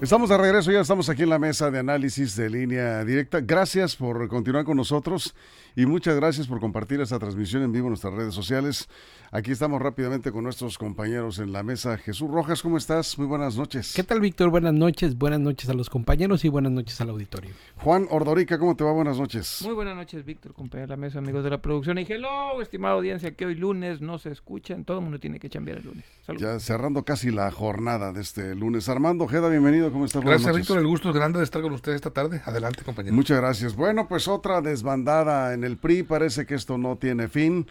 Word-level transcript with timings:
Estamos 0.00 0.30
de 0.30 0.38
regreso, 0.38 0.72
ya 0.72 0.80
estamos 0.80 1.10
aquí 1.10 1.24
en 1.24 1.28
la 1.28 1.38
mesa 1.38 1.70
de 1.70 1.78
análisis 1.78 2.34
de 2.34 2.48
línea 2.48 3.04
directa. 3.04 3.40
Gracias 3.42 3.96
por 3.96 4.28
continuar 4.28 4.64
con 4.64 4.78
nosotros 4.78 5.34
y 5.76 5.86
muchas 5.86 6.16
gracias 6.16 6.46
por 6.46 6.60
compartir 6.60 7.00
esta 7.00 7.18
transmisión 7.18 7.62
en 7.62 7.72
vivo 7.72 7.86
en 7.86 7.90
nuestras 7.90 8.14
redes 8.14 8.34
sociales. 8.34 8.88
Aquí 9.32 9.52
estamos 9.52 9.80
rápidamente 9.80 10.32
con 10.32 10.42
nuestros 10.42 10.76
compañeros 10.76 11.38
en 11.38 11.52
la 11.52 11.62
mesa. 11.62 11.96
Jesús 11.96 12.28
Rojas, 12.28 12.62
¿cómo 12.62 12.76
estás? 12.76 13.16
Muy 13.16 13.28
buenas 13.28 13.56
noches. 13.56 13.92
¿Qué 13.94 14.02
tal, 14.02 14.20
Víctor? 14.20 14.50
Buenas 14.50 14.74
noches. 14.74 15.16
Buenas 15.16 15.38
noches 15.38 15.70
a 15.70 15.74
los 15.74 15.88
compañeros 15.88 16.44
y 16.44 16.48
buenas 16.48 16.72
noches 16.72 17.00
al 17.00 17.10
auditorio. 17.10 17.52
Juan 17.76 18.08
Ordorica, 18.10 18.58
¿cómo 18.58 18.74
te 18.74 18.82
va? 18.82 18.92
Buenas 18.92 19.18
noches. 19.18 19.62
Muy 19.64 19.74
buenas 19.74 19.94
noches, 19.94 20.24
Víctor, 20.24 20.52
compañero 20.52 20.88
de 20.88 20.90
la 20.90 20.96
mesa, 20.96 21.18
amigos 21.18 21.44
de 21.44 21.50
la 21.50 21.62
producción. 21.62 21.98
Y 21.98 22.06
hello, 22.08 22.60
estimada 22.60 22.94
audiencia, 22.94 23.36
que 23.36 23.46
hoy 23.46 23.54
lunes 23.54 24.00
no 24.00 24.18
se 24.18 24.30
escuchan. 24.30 24.84
Todo 24.84 24.98
el 24.98 25.04
mundo 25.04 25.20
tiene 25.20 25.38
que 25.38 25.48
cambiar 25.48 25.78
el 25.78 25.84
lunes. 25.84 26.04
Salud. 26.26 26.40
Ya 26.40 26.58
cerrando 26.58 27.04
casi 27.04 27.30
la 27.30 27.52
jornada 27.52 28.12
de 28.12 28.22
este 28.22 28.56
lunes. 28.56 28.88
Armando 28.88 29.24
Ojeda, 29.24 29.48
bienvenido. 29.48 29.92
¿Cómo 29.92 30.06
estás? 30.06 30.24
Gracias, 30.24 30.56
Víctor. 30.56 30.78
El 30.78 30.88
gusto 30.88 31.10
es 31.10 31.14
grande 31.14 31.38
de 31.38 31.44
estar 31.44 31.62
con 31.62 31.72
ustedes 31.72 31.96
esta 31.96 32.10
tarde. 32.10 32.42
Adelante, 32.44 32.82
compañero. 32.82 33.14
Muchas 33.14 33.38
gracias. 33.38 33.76
Bueno, 33.76 34.08
pues 34.08 34.26
otra 34.26 34.60
desbandada 34.60 35.54
en 35.54 35.59
el 35.64 35.76
PRI. 35.76 36.02
Parece 36.02 36.46
que 36.46 36.54
esto 36.54 36.78
no 36.78 36.96
tiene 36.96 37.28
fin. 37.28 37.66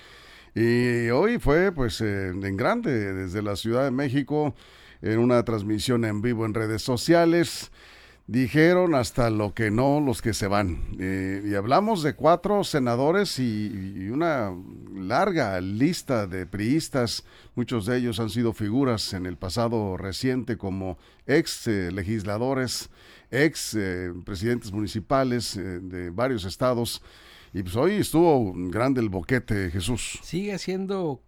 Y 0.56 1.10
hoy 1.10 1.40
fue 1.40 1.72
pues 1.72 2.02
en 2.02 2.58
grande 2.58 3.14
desde 3.14 3.42
la 3.42 3.56
Ciudad 3.56 3.84
de 3.84 3.92
México 3.92 4.56
en 5.02 5.20
una 5.20 5.44
transmisión 5.44 6.06
en 6.06 6.22
vivo 6.22 6.46
en 6.46 6.54
redes 6.54 6.82
sociales. 6.82 7.72
Dijeron 8.28 8.94
hasta 8.94 9.32
lo 9.32 9.56
que 9.56 9.72
no 9.72 10.00
los 10.00 10.22
que 10.22 10.36
se 10.36 10.46
van. 10.46 10.84
Eh, 11.00 11.42
y 11.46 11.56
hablamos 11.56 12.04
de 12.04 12.14
cuatro 12.14 12.64
senadores 12.64 13.40
y, 13.40 14.08
una 14.12 14.56
larga 14.94 15.60
lista 15.62 16.28
de 16.28 16.46
priistas. 16.46 17.24
Muchos 17.56 17.88
de 17.88 17.98
ellos 17.98 18.20
han 18.20 18.30
sido 18.30 18.54
figuras 18.54 19.14
en 19.14 19.26
el 19.26 19.36
pasado 19.36 19.98
reciente 19.98 20.58
como 20.58 21.00
ex 21.26 21.66
eh, 21.66 21.92
legisladores, 21.92 22.92
ex 23.32 23.74
eh, 23.74 24.14
presidentes 24.24 24.72
municipales 24.72 25.56
de 25.56 26.12
varios 26.12 26.46
estados. 26.46 27.02
Y 27.54 27.64
pues 27.64 27.76
hoy 27.76 27.94
estuvo 27.94 28.54
grande 28.70 29.02
el 29.02 29.10
boquete, 29.10 29.72
Jesús. 29.72 30.20
Sigue 30.22 30.58
siendo 30.60 31.22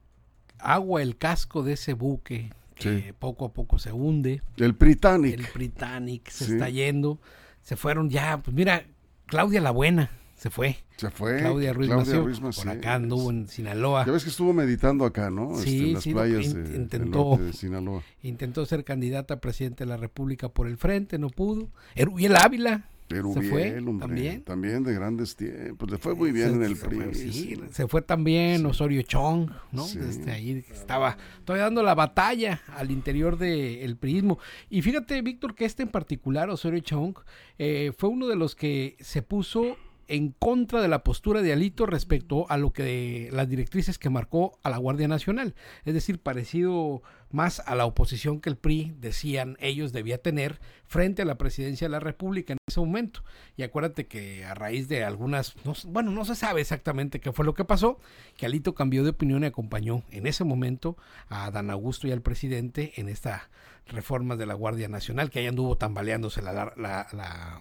agua 0.60 1.02
el 1.02 1.18
casco 1.18 1.64
de 1.64 1.74
ese 1.74 1.94
buque 1.94 2.52
que 2.76 3.02
sí. 3.02 3.14
poco 3.18 3.46
a 3.46 3.54
poco 3.54 3.80
se 3.80 3.92
hunde. 3.92 4.42
El 4.58 4.74
Britannic. 4.74 5.34
El 5.34 5.48
Britannic 5.54 6.30
se 6.30 6.46
sí. 6.46 6.54
está 6.54 6.70
yendo. 6.70 7.20
Se 7.62 7.76
fueron 7.76 8.10
ya, 8.10 8.38
pues 8.38 8.56
mira, 8.56 8.86
Claudia 9.26 9.62
la 9.62 9.72
Buena 9.72 10.12
se 10.42 10.50
fue. 10.50 10.78
Se 10.98 11.12
fue. 11.12 11.38
Claudia 11.38 11.72
Ruiz 11.72 11.88
Claudia 11.88 12.18
Ruiz 12.20 12.40
por 12.40 12.70
acá 12.70 12.96
anduvo 12.96 13.30
en 13.30 13.48
Sinaloa. 13.48 14.08
Ya 14.08 14.12
ves 14.12 14.24
que 14.24 14.32
estuvo 14.32 14.54
meditando 14.54 15.06
acá, 15.06 15.30
¿no? 15.30 15.56
Sí, 15.56 15.76
este, 15.76 15.88
en 15.88 15.94
las 15.94 16.04
sí, 16.04 16.14
playas 16.14 16.54
de, 16.54 16.76
intentó. 16.76 17.38
de 17.38 17.54
Sinaloa. 17.54 18.02
Intentó 18.24 18.66
ser 18.66 18.84
candidata 18.84 19.36
a 19.36 19.40
presidente 19.40 19.84
de 19.84 19.90
la 19.90 19.98
República 19.98 20.50
por 20.50 20.68
el 20.68 20.78
Frente, 20.78 21.20
no 21.20 21.30
pudo. 21.30 21.70
Erubiel 21.94 22.36
Ávila 22.36 22.86
Pero 23.12 23.34
se 23.34 23.42
fue 23.44 23.78
hombre, 23.80 24.08
también. 24.08 24.44
también 24.44 24.84
de 24.84 24.94
grandes 24.94 25.36
tiempos. 25.36 25.90
Le 25.90 25.98
fue 25.98 26.16
muy 26.16 26.32
bien 26.32 26.50
Se- 26.50 26.56
en 26.56 26.64
el 26.64 26.76
PRI. 26.78 26.96
fue, 26.98 27.14
sí, 27.14 27.32
sí. 27.32 27.62
se 27.72 27.88
fue 27.88 28.02
también 28.02 28.66
Osorio 28.66 29.02
Chong, 29.04 29.50
¿no? 29.72 29.88
Desde 29.88 30.32
ahí 30.32 30.66
estaba 30.72 31.18
todavía 31.46 31.66
dando 31.66 31.84
la 31.84 31.96
batalla 31.96 32.62
al 32.76 32.92
interior 32.92 33.38
del 33.38 33.96
priismo. 33.98 34.40
Y 34.70 34.82
fíjate, 34.82 35.22
Víctor, 35.22 35.56
que 35.56 35.66
este 35.66 35.84
en 35.84 35.90
particular, 35.90 36.50
Osorio 36.50 36.80
Chong, 36.80 37.16
eh, 37.58 37.92
fue 37.98 38.10
uno 38.10 38.28
de 38.28 38.36
los 38.36 38.56
que 38.56 38.96
se 39.00 39.22
puso 39.22 39.78
en 40.08 40.32
contra 40.38 40.82
de 40.82 40.90
la 40.90 41.06
postura 41.06 41.42
de 41.42 41.54
Alito 41.54 41.86
respecto 41.86 42.46
a 42.50 42.58
lo 42.58 42.74
que 42.74 43.30
las 43.32 43.48
directrices 43.48 43.98
que 43.98 44.10
marcó 44.10 44.60
a 44.62 44.70
la 44.70 44.76
Guardia 44.78 45.08
Nacional. 45.08 45.56
Es 45.86 45.94
decir, 45.94 46.20
parecido 46.20 47.02
más 47.30 47.62
a 47.66 47.76
la 47.76 47.86
oposición 47.86 48.42
que 48.42 48.50
el 48.50 48.58
PRI 48.58 48.94
decían 49.00 49.56
ellos 49.62 49.94
debía 49.94 50.18
tener 50.18 50.60
frente 50.86 51.22
a 51.22 51.26
la 51.26 51.38
presidencia 51.38 51.88
de 51.88 51.92
la 51.92 52.02
República 52.02 52.58
ese 52.72 52.80
momento. 52.80 53.24
Y 53.58 53.64
acuérdate 53.64 54.08
que 54.08 54.44
a 54.46 54.54
raíz 54.54 54.88
de 54.88 55.04
algunas, 55.04 55.56
no 55.66 55.74
bueno, 55.88 56.12
no 56.12 56.26
se 56.26 56.36
sabe 56.36 56.62
exactamente 56.62 57.20
qué 57.20 57.32
fue 57.32 57.46
lo 57.46 57.54
que 57.54 57.66
pasó, 57.66 58.00
que 58.38 58.46
Alito 58.46 58.74
cambió 58.74 59.04
de 59.04 59.12
opinión 59.12 59.44
y 59.44 59.48
acompañó 59.48 60.04
en 60.12 60.26
ese 60.28 60.44
momento 60.44 60.98
a 61.30 61.52
Dan 61.52 61.70
Augusto 61.70 62.08
y 62.08 62.12
al 62.12 62.22
presidente 62.22 62.94
en 62.96 63.10
esta 63.10 63.50
reforma 63.88 64.36
de 64.36 64.46
la 64.46 64.54
Guardia 64.54 64.88
Nacional, 64.88 65.30
que 65.30 65.40
ahí 65.40 65.48
anduvo 65.48 65.76
tambaleándose 65.78 66.42
la, 66.42 66.54
la, 66.54 66.74
la- 66.78 67.08
la- 67.14 67.60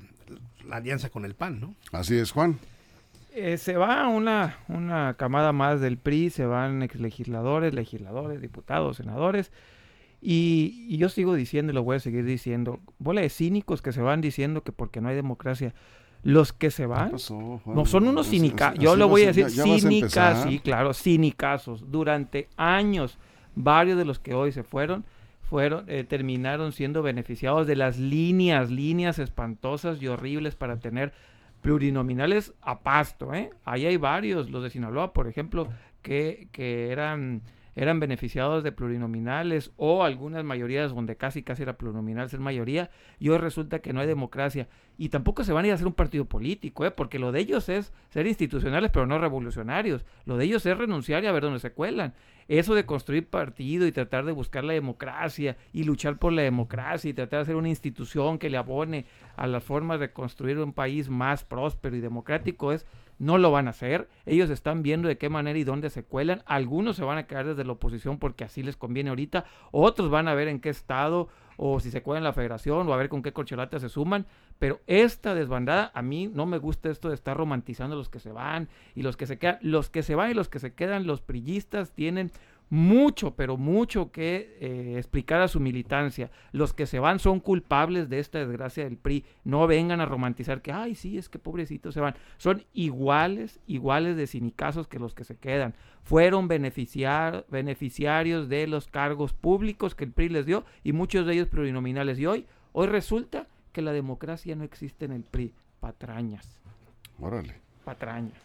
la 0.66 0.76
alianza 0.76 1.10
con 1.10 1.24
el 1.24 1.34
PAN, 1.34 1.60
¿no? 1.60 1.74
Así 1.90 2.16
es, 2.16 2.30
Juan. 2.30 2.58
Eh, 3.34 3.58
se 3.58 3.76
va 3.76 4.06
una, 4.08 4.58
una 4.68 5.14
camada 5.14 5.52
más 5.52 5.80
del 5.80 5.98
PRI, 5.98 6.30
se 6.30 6.46
van 6.46 6.82
ex 6.82 7.00
legisladores, 7.00 7.74
legisladores, 7.74 8.40
diputados, 8.40 8.98
senadores. 8.98 9.50
Y, 10.22 10.86
y 10.88 10.98
yo 10.98 11.08
sigo 11.08 11.34
diciendo 11.34 11.72
y 11.72 11.74
lo 11.74 11.82
voy 11.82 11.96
a 11.96 12.00
seguir 12.00 12.24
diciendo. 12.24 12.80
Bola 12.98 13.22
de 13.22 13.30
cínicos 13.30 13.80
que 13.82 13.92
se 13.92 14.02
van 14.02 14.20
diciendo 14.20 14.62
que 14.62 14.72
porque 14.72 15.00
no 15.00 15.08
hay 15.08 15.16
democracia. 15.16 15.74
Los 16.22 16.52
que 16.52 16.70
se 16.70 16.82
¿Qué 16.82 16.86
van 16.86 17.12
pasó, 17.12 17.62
no 17.64 17.86
son 17.86 18.06
unos 18.06 18.28
cínicas. 18.28 18.74
Yo 18.78 18.94
lo 18.96 19.08
voy 19.08 19.22
a 19.22 19.24
ya- 19.24 19.32
decir 19.32 19.46
ya 19.56 19.64
vas 19.64 19.72
a 19.76 19.78
cínicas, 19.80 20.42
sí, 20.42 20.58
claro, 20.58 20.92
cínicazos. 20.92 21.90
Durante 21.90 22.48
años, 22.58 23.16
varios 23.54 23.96
de 23.96 24.04
los 24.04 24.18
que 24.18 24.34
hoy 24.34 24.52
se 24.52 24.62
fueron, 24.62 25.04
fueron 25.48 25.84
eh, 25.88 26.04
terminaron 26.04 26.72
siendo 26.72 27.02
beneficiados 27.02 27.66
de 27.66 27.76
las 27.76 27.98
líneas, 27.98 28.70
líneas 28.70 29.18
espantosas 29.18 30.02
y 30.02 30.08
horribles 30.08 30.54
para 30.56 30.78
tener 30.78 31.14
plurinominales 31.62 32.52
a 32.62 32.80
pasto, 32.80 33.32
¿eh? 33.34 33.50
Ahí 33.64 33.86
hay 33.86 33.96
varios, 33.96 34.50
los 34.50 34.62
de 34.62 34.70
Sinaloa, 34.70 35.12
por 35.12 35.26
ejemplo, 35.28 35.68
que, 36.02 36.48
que 36.52 36.90
eran, 36.90 37.42
eran 37.74 38.00
beneficiados 38.00 38.62
de 38.62 38.72
plurinominales 38.72 39.72
o 39.76 40.04
algunas 40.04 40.44
mayorías 40.44 40.94
donde 40.94 41.16
casi 41.16 41.42
casi 41.42 41.62
era 41.62 41.76
plurinominal 41.76 42.28
ser 42.28 42.40
mayoría 42.40 42.90
y 43.18 43.28
hoy 43.28 43.38
resulta 43.38 43.80
que 43.80 43.92
no 43.92 44.00
hay 44.00 44.06
democracia 44.06 44.68
y 44.98 45.08
tampoco 45.08 45.44
se 45.44 45.52
van 45.52 45.64
a 45.64 45.68
ir 45.68 45.72
a 45.72 45.74
hacer 45.76 45.86
un 45.86 45.94
partido 45.94 46.26
político, 46.26 46.84
¿eh? 46.84 46.90
porque 46.90 47.18
lo 47.18 47.32
de 47.32 47.40
ellos 47.40 47.68
es 47.68 47.92
ser 48.10 48.26
institucionales 48.26 48.90
pero 48.92 49.06
no 49.06 49.18
revolucionarios, 49.18 50.04
lo 50.24 50.36
de 50.36 50.44
ellos 50.44 50.66
es 50.66 50.76
renunciar 50.76 51.24
y 51.24 51.26
a 51.26 51.32
ver 51.32 51.42
dónde 51.42 51.60
se 51.60 51.72
cuelan. 51.72 52.14
Eso 52.48 52.74
de 52.74 52.84
construir 52.84 53.28
partido 53.28 53.86
y 53.86 53.92
tratar 53.92 54.24
de 54.24 54.32
buscar 54.32 54.64
la 54.64 54.72
democracia 54.72 55.56
y 55.72 55.84
luchar 55.84 56.18
por 56.18 56.32
la 56.32 56.42
democracia 56.42 57.08
y 57.08 57.14
tratar 57.14 57.38
de 57.38 57.42
hacer 57.42 57.54
una 57.54 57.68
institución 57.68 58.38
que 58.38 58.50
le 58.50 58.56
abone 58.56 59.06
a 59.36 59.46
las 59.46 59.62
formas 59.62 60.00
de 60.00 60.12
construir 60.12 60.58
un 60.58 60.72
país 60.72 61.08
más 61.08 61.44
próspero 61.44 61.94
y 61.96 62.00
democrático 62.00 62.72
es 62.72 62.86
no 63.20 63.36
lo 63.36 63.52
van 63.52 63.68
a 63.68 63.70
hacer. 63.70 64.08
Ellos 64.24 64.50
están 64.50 64.82
viendo 64.82 65.06
de 65.06 65.18
qué 65.18 65.28
manera 65.28 65.58
y 65.58 65.62
dónde 65.62 65.90
se 65.90 66.02
cuelan. 66.02 66.42
Algunos 66.46 66.96
se 66.96 67.04
van 67.04 67.18
a 67.18 67.26
quedar 67.26 67.46
desde 67.46 67.64
la 67.64 67.72
oposición 67.72 68.18
porque 68.18 68.44
así 68.44 68.62
les 68.62 68.76
conviene 68.76 69.10
ahorita. 69.10 69.44
Otros 69.70 70.10
van 70.10 70.26
a 70.26 70.34
ver 70.34 70.48
en 70.48 70.58
qué 70.58 70.70
estado 70.70 71.28
o 71.58 71.78
si 71.80 71.90
se 71.90 72.02
cuelan 72.02 72.24
la 72.24 72.32
federación 72.32 72.88
o 72.88 72.94
a 72.94 72.96
ver 72.96 73.10
con 73.10 73.22
qué 73.22 73.34
corcholata 73.34 73.78
se 73.78 73.90
suman. 73.90 74.26
Pero 74.58 74.80
esta 74.86 75.34
desbandada, 75.34 75.92
a 75.94 76.00
mí 76.00 76.30
no 76.32 76.46
me 76.46 76.56
gusta 76.56 76.88
esto 76.88 77.10
de 77.10 77.14
estar 77.14 77.36
romantizando 77.36 77.94
los 77.94 78.08
que 78.08 78.20
se 78.20 78.32
van 78.32 78.68
y 78.94 79.02
los 79.02 79.18
que 79.18 79.26
se 79.26 79.38
quedan. 79.38 79.58
Los 79.60 79.90
que 79.90 80.02
se 80.02 80.14
van 80.14 80.30
y 80.30 80.34
los 80.34 80.48
que 80.48 80.58
se 80.58 80.72
quedan, 80.72 81.06
los 81.06 81.20
prillistas 81.20 81.92
tienen 81.92 82.32
mucho, 82.70 83.34
pero 83.34 83.56
mucho 83.56 84.12
que 84.12 84.56
eh, 84.60 84.94
explicar 84.96 85.42
a 85.42 85.48
su 85.48 85.58
militancia. 85.58 86.30
Los 86.52 86.72
que 86.72 86.86
se 86.86 87.00
van 87.00 87.18
son 87.18 87.40
culpables 87.40 88.08
de 88.08 88.20
esta 88.20 88.38
desgracia 88.38 88.84
del 88.84 88.96
PRI. 88.96 89.24
No 89.44 89.66
vengan 89.66 90.00
a 90.00 90.06
romantizar 90.06 90.62
que, 90.62 90.72
ay, 90.72 90.94
sí, 90.94 91.18
es 91.18 91.28
que 91.28 91.40
pobrecitos 91.40 91.94
se 91.94 92.00
van. 92.00 92.14
Son 92.38 92.64
iguales, 92.72 93.60
iguales 93.66 94.16
de 94.16 94.28
cinicazos 94.28 94.86
que 94.86 95.00
los 95.00 95.14
que 95.14 95.24
se 95.24 95.36
quedan. 95.36 95.74
Fueron 96.04 96.46
beneficiar, 96.46 97.44
beneficiarios 97.48 98.48
de 98.48 98.68
los 98.68 98.86
cargos 98.86 99.32
públicos 99.32 99.96
que 99.96 100.04
el 100.04 100.12
PRI 100.12 100.28
les 100.28 100.46
dio 100.46 100.64
y 100.84 100.92
muchos 100.92 101.26
de 101.26 101.34
ellos 101.34 101.48
plurinominales. 101.48 102.18
Y 102.20 102.26
hoy, 102.26 102.46
hoy 102.72 102.86
resulta 102.86 103.48
que 103.72 103.82
la 103.82 103.92
democracia 103.92 104.54
no 104.54 104.62
existe 104.62 105.04
en 105.04 105.12
el 105.12 105.22
PRI. 105.24 105.52
Patrañas, 105.80 106.60
Órale. 107.18 107.54
patrañas. 107.84 108.38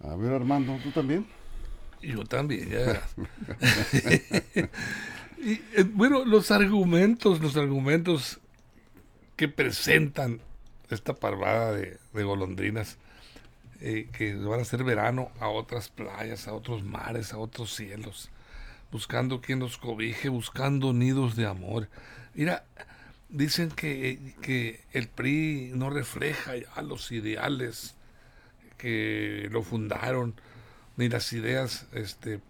A 0.00 0.16
ver, 0.16 0.32
Armando, 0.32 0.76
¿tú 0.82 0.90
también? 0.90 1.24
Yo 2.02 2.24
también, 2.24 2.70
ya. 2.70 3.02
Y, 5.42 5.52
eh, 5.52 5.84
bueno, 5.84 6.26
los 6.26 6.50
argumentos, 6.50 7.40
los 7.40 7.56
argumentos 7.56 8.40
que 9.36 9.48
presentan 9.48 10.42
esta 10.90 11.14
parvada 11.14 11.72
de, 11.72 11.98
golondrinas 12.12 12.98
eh, 13.80 14.08
que 14.12 14.34
van 14.34 14.58
a 14.58 14.62
hacer 14.62 14.84
verano 14.84 15.30
a 15.40 15.48
otras 15.48 15.88
playas, 15.88 16.46
a 16.46 16.52
otros 16.52 16.82
mares, 16.84 17.32
a 17.32 17.38
otros 17.38 17.74
cielos. 17.74 18.28
buscando 18.92 19.40
quien 19.40 19.60
los 19.60 19.78
cobije, 19.78 20.28
buscando 20.28 20.92
nidos 20.92 21.36
de 21.36 21.46
amor. 21.46 21.88
Mira, 22.34 22.64
dicen 23.30 23.70
que, 23.70 24.34
que 24.42 24.84
el 24.92 25.08
PRI 25.08 25.70
no 25.74 25.88
refleja 25.88 26.56
ya 26.56 26.82
los 26.82 27.10
ideales 27.12 27.94
que 28.76 29.48
lo 29.50 29.62
fundaron, 29.62 30.34
ni 31.00 31.08
las 31.08 31.32
ideas 31.32 31.86
este, 31.94 32.40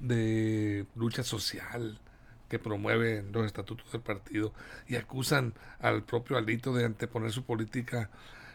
de 0.00 0.84
lucha 0.94 1.22
social 1.22 1.98
que 2.50 2.58
promueven 2.58 3.32
los 3.32 3.46
estatutos 3.46 3.90
del 3.90 4.02
partido 4.02 4.52
y 4.86 4.96
acusan 4.96 5.54
al 5.80 6.02
propio 6.02 6.36
Alito 6.36 6.74
de 6.74 6.84
anteponer 6.84 7.32
su 7.32 7.44
política 7.44 8.10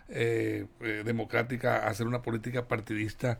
eh, 0.09 0.67
eh, 0.81 1.01
democrática 1.03 1.77
a 1.77 1.89
hacer 1.89 2.05
una 2.05 2.21
política 2.21 2.67
partidista 2.67 3.39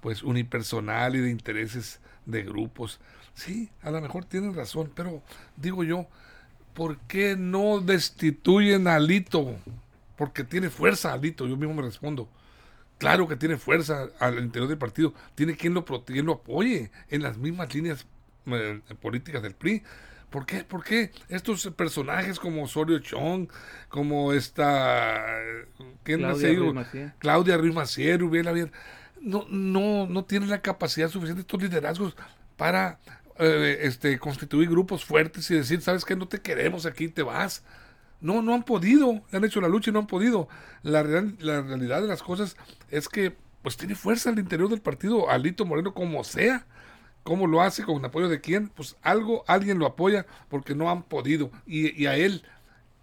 pues 0.00 0.22
unipersonal 0.22 1.16
y 1.16 1.20
de 1.20 1.30
intereses 1.30 2.00
de 2.24 2.42
grupos. 2.42 2.98
Sí, 3.34 3.68
a 3.82 3.90
lo 3.90 4.00
mejor 4.00 4.24
tienen 4.24 4.54
razón, 4.54 4.90
pero 4.94 5.22
digo 5.54 5.84
yo, 5.84 6.06
¿por 6.72 6.96
qué 7.00 7.36
no 7.36 7.80
destituyen 7.80 8.88
a 8.88 8.94
Alito? 8.94 9.54
Porque 10.16 10.44
tiene 10.44 10.70
fuerza 10.70 11.12
Alito, 11.12 11.46
yo 11.46 11.58
mismo 11.58 11.74
me 11.74 11.82
respondo. 11.82 12.26
Claro 13.04 13.28
que 13.28 13.36
tiene 13.36 13.58
fuerza 13.58 14.08
al 14.18 14.38
interior 14.38 14.66
del 14.66 14.78
partido, 14.78 15.12
tiene 15.34 15.58
quien 15.58 15.74
lo, 15.74 15.84
quien 15.84 16.24
lo 16.24 16.32
apoye 16.32 16.90
en 17.10 17.22
las 17.22 17.36
mismas 17.36 17.74
líneas 17.74 18.06
eh, 18.46 18.80
políticas 19.02 19.42
del 19.42 19.54
PRI. 19.54 19.82
¿Por 20.30 20.46
qué? 20.46 20.64
¿Por 20.64 20.82
qué 20.82 21.10
estos 21.28 21.66
personajes 21.76 22.40
como 22.40 22.62
Osorio 22.62 22.98
Chong, 23.00 23.48
como 23.90 24.32
esta... 24.32 25.22
¿Quién 26.02 26.20
Claudia 26.20 26.54
Ruiz 26.54 26.72
Macier. 26.72 27.12
Claudia 27.18 27.56
Ruiz 27.58 27.74
Macier, 27.74 28.22
no, 29.20 29.44
no, 29.50 30.06
no 30.06 30.24
tienen 30.24 30.48
la 30.48 30.62
capacidad 30.62 31.10
suficiente 31.10 31.42
estos 31.42 31.60
liderazgos 31.60 32.16
para 32.56 33.00
eh, 33.38 33.80
este, 33.82 34.18
constituir 34.18 34.70
grupos 34.70 35.04
fuertes 35.04 35.50
y 35.50 35.56
decir, 35.56 35.82
¿sabes 35.82 36.06
qué? 36.06 36.16
No 36.16 36.26
te 36.26 36.40
queremos 36.40 36.86
aquí, 36.86 37.08
te 37.08 37.22
vas. 37.22 37.64
No, 38.24 38.40
no 38.40 38.54
han 38.54 38.62
podido, 38.62 39.20
han 39.32 39.44
hecho 39.44 39.60
la 39.60 39.68
lucha 39.68 39.90
y 39.90 39.92
no 39.92 39.98
han 39.98 40.06
podido. 40.06 40.48
La, 40.82 41.02
realidad 41.02 42.00
de 42.00 42.08
las 42.08 42.22
cosas 42.22 42.56
es 42.88 43.06
que 43.06 43.36
pues 43.60 43.76
tiene 43.76 43.94
fuerza 43.94 44.30
al 44.30 44.38
interior 44.38 44.70
del 44.70 44.80
partido, 44.80 45.28
Alito 45.28 45.66
Moreno 45.66 45.92
como 45.92 46.24
sea. 46.24 46.64
¿Cómo 47.22 47.46
lo 47.46 47.60
hace? 47.60 47.82
¿Con 47.84 48.02
apoyo 48.02 48.30
de 48.30 48.40
quién? 48.40 48.70
Pues 48.70 48.96
algo, 49.02 49.44
alguien 49.46 49.78
lo 49.78 49.84
apoya 49.84 50.24
porque 50.48 50.74
no 50.74 50.90
han 50.90 51.02
podido. 51.02 51.50
Y, 51.66 52.02
y 52.02 52.06
a 52.06 52.16
él, 52.16 52.44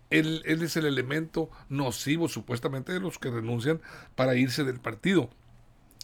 él, 0.10 0.42
él 0.44 0.64
es 0.64 0.76
el 0.76 0.88
elemento 0.88 1.52
nocivo 1.70 2.28
supuestamente 2.28 2.92
de 2.92 3.00
los 3.00 3.20
que 3.20 3.30
renuncian 3.30 3.80
para 4.16 4.34
irse 4.34 4.64
del 4.64 4.80
partido. 4.80 5.30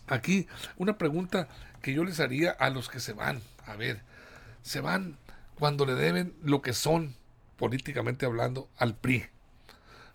Aquí 0.05 0.47
una 0.77 0.99
pregunta 0.99 1.47
que 1.81 1.91
yo 1.91 2.03
les 2.03 2.19
haría 2.19 2.51
a 2.51 2.69
los 2.69 2.87
que 2.87 2.99
se 2.99 3.13
van. 3.13 3.41
A 3.65 3.75
ver, 3.75 4.03
se 4.61 4.79
van 4.79 5.17
cuando 5.55 5.87
le 5.87 5.95
deben 5.95 6.35
lo 6.43 6.61
que 6.61 6.73
son, 6.73 7.15
políticamente 7.57 8.25
hablando, 8.25 8.69
al 8.77 8.95
PRI. 8.95 9.25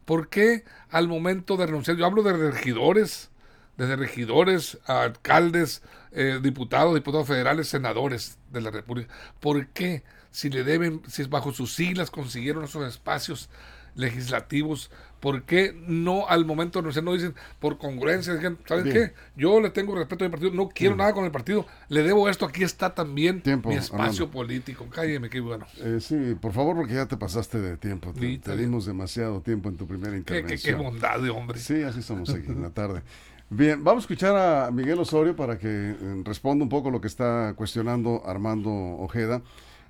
¿Por 0.05 0.29
qué 0.29 0.65
al 0.91 1.09
momento 1.09 1.57
de 1.57 1.67
renunciar? 1.67 1.97
Yo 1.97 2.07
hablo 2.07 2.23
de 2.23 2.33
regidores, 2.33 3.31
desde 3.77 3.97
regidores, 3.97 4.79
alcaldes, 4.87 5.83
eh, 6.13 6.41
diputados, 6.43 6.95
diputados 6.95 7.27
federales, 7.27 7.69
senadores 7.69 8.39
de 8.51 8.61
la 8.61 8.71
República. 8.71 9.13
¿Por 9.41 9.69
qué 9.69 10.03
si 10.31 10.51
le 10.51 10.65
deben, 10.65 11.03
si 11.09 11.25
bajo 11.25 11.53
sus 11.53 11.75
siglas 11.75 12.11
consiguieron 12.11 12.65
esos 12.65 12.87
espacios 12.87 13.49
legislativos, 13.95 14.91
¿por 15.21 15.45
qué 15.45 15.73
no 15.87 16.29
al 16.29 16.45
momento 16.45 16.83
de 16.83 17.03
no 17.03 17.13
dicen 17.13 17.35
por 17.61 17.79
congruencia? 17.79 18.35
¿Saben 18.67 18.93
qué? 18.93 19.13
Yo 19.37 19.61
le 19.61 19.71
tengo 19.71 19.95
respeto 19.95 20.25
a 20.25 20.29
mi 20.29 20.33
partido, 20.33 20.53
no 20.53 20.69
quiero 20.69 20.97
nada 20.97 21.13
con 21.13 21.25
el 21.25 21.31
partido, 21.31 21.65
le 21.89 22.03
debo 22.03 22.29
esto, 22.29 22.45
aquí 22.45 22.65
está 22.65 22.95
también 22.95 23.43
mi 23.65 23.75
espacio 23.75 24.31
político. 24.31 24.87
Cálleme, 24.91 25.31
qué 25.31 25.41
bueno. 25.41 25.65
Eh, 25.79 25.99
sí, 26.01 26.37
por 26.41 26.53
favor, 26.53 26.77
porque 26.77 26.95
ya 26.95 27.07
te 27.07 27.17
pasaste 27.17 27.61
de 27.61 27.77
tiempo, 27.77 28.13
te, 28.13 28.57
dimos 28.57 28.85
demasiado 28.85 29.41
tiempo 29.41 29.69
en 29.69 29.77
tu 29.77 29.87
primera 29.87 30.17
intervención. 30.17 30.59
Qué, 30.59 30.79
qué, 30.79 30.91
bondad 30.91 31.21
de 31.21 31.31
hombre. 31.31 31.59
Sí, 31.61 31.83
así 31.83 32.03
somos 32.03 32.31
aquí 32.31 32.49
en 32.49 32.63
la 32.63 32.71
tarde. 32.71 33.03
Bien, 33.49 33.85
vamos 33.85 34.03
a 34.03 34.05
escuchar 34.05 34.35
a 34.35 34.71
Miguel 34.71 34.99
Osorio 34.99 35.37
para 35.37 35.59
que 35.59 35.69
eh, 35.69 36.23
responda 36.25 36.65
un 36.65 36.71
poco 36.71 36.91
lo 36.91 37.01
que 37.01 37.07
está 37.07 37.53
cuestionando 37.55 38.23
Armando 38.25 38.71
Ojeda. 38.71 39.43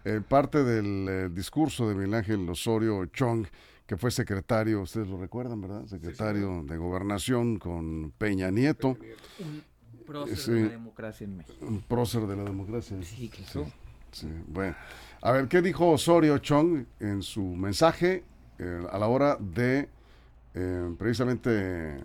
Eh, 0.05 0.21
parte 0.27 0.65
del 0.65 1.33
discurso 1.33 1.89
de 1.89 1.95
Miguel 1.95 2.15
Ángel 2.15 2.49
Osorio 2.51 3.07
Chong 3.07 3.47
que 3.93 3.99
fue 3.99 4.11
secretario, 4.11 4.81
ustedes 4.81 5.07
lo 5.07 5.21
recuerdan, 5.21 5.61
¿verdad? 5.61 5.85
Secretario 5.85 6.65
de 6.67 6.79
Gobernación 6.79 7.59
con 7.59 8.11
Peña 8.17 8.51
Nieto. 8.51 8.97
Un 9.39 9.63
prócer 10.07 10.55
de 10.55 10.63
la 10.63 10.69
democracia 10.71 11.25
en 11.27 11.37
México. 11.37 11.67
Un 11.67 11.81
prócer 11.83 12.23
de 12.23 12.37
la 12.37 12.45
democracia. 12.45 12.97
Sí, 13.03 13.29
claro. 13.29 13.71
Sí, 14.11 14.29
bueno. 14.47 14.75
A 15.21 15.33
ver, 15.33 15.47
¿qué 15.47 15.61
dijo 15.61 15.91
Osorio 15.91 16.39
Chong 16.39 16.87
en 17.01 17.23
su 17.23 17.43
mensaje 17.43 18.25
eh, 18.59 18.83
a 18.91 18.99
la 18.99 19.09
hora 19.09 19.37
de 19.39 19.91
eh, 20.55 20.95
precisamente 20.99 22.03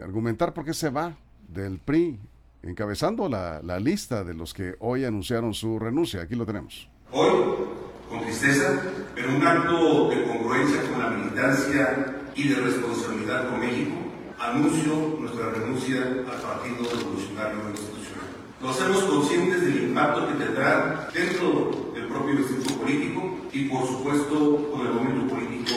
argumentar 0.00 0.54
por 0.54 0.64
qué 0.64 0.74
se 0.74 0.90
va 0.90 1.16
del 1.48 1.80
PRI, 1.80 2.20
encabezando 2.62 3.28
la, 3.28 3.60
la 3.64 3.80
lista 3.80 4.22
de 4.22 4.34
los 4.34 4.54
que 4.54 4.76
hoy 4.78 5.04
anunciaron 5.04 5.54
su 5.54 5.80
renuncia? 5.80 6.22
Aquí 6.22 6.36
lo 6.36 6.46
tenemos. 6.46 6.88
Hoy 7.10 7.85
con 8.08 8.20
tristeza, 8.22 8.82
pero 9.14 9.34
un 9.34 9.46
acto 9.46 10.08
de 10.10 10.24
congruencia 10.24 10.82
con 10.82 11.02
la 11.02 11.10
militancia 11.10 12.16
y 12.34 12.48
de 12.48 12.56
responsabilidad 12.56 13.48
con 13.50 13.60
México, 13.60 13.94
anuncio 14.38 15.18
nuestra 15.20 15.50
renuncia 15.50 16.02
al 16.02 16.40
Partido 16.40 16.76
Revolucionario 16.90 17.70
Institucional. 17.70 18.26
Lo 18.60 18.70
hacemos 18.70 19.04
conscientes 19.04 19.60
del 19.62 19.84
impacto 19.84 20.28
que 20.28 20.44
tendrá 20.44 21.08
dentro 21.12 21.92
del 21.94 22.06
propio 22.08 22.34
instituto 22.34 22.74
político 22.80 23.36
y, 23.52 23.68
por 23.68 23.86
supuesto, 23.86 24.70
con 24.70 24.86
el 24.86 24.92
momento 24.92 25.34
político 25.34 25.74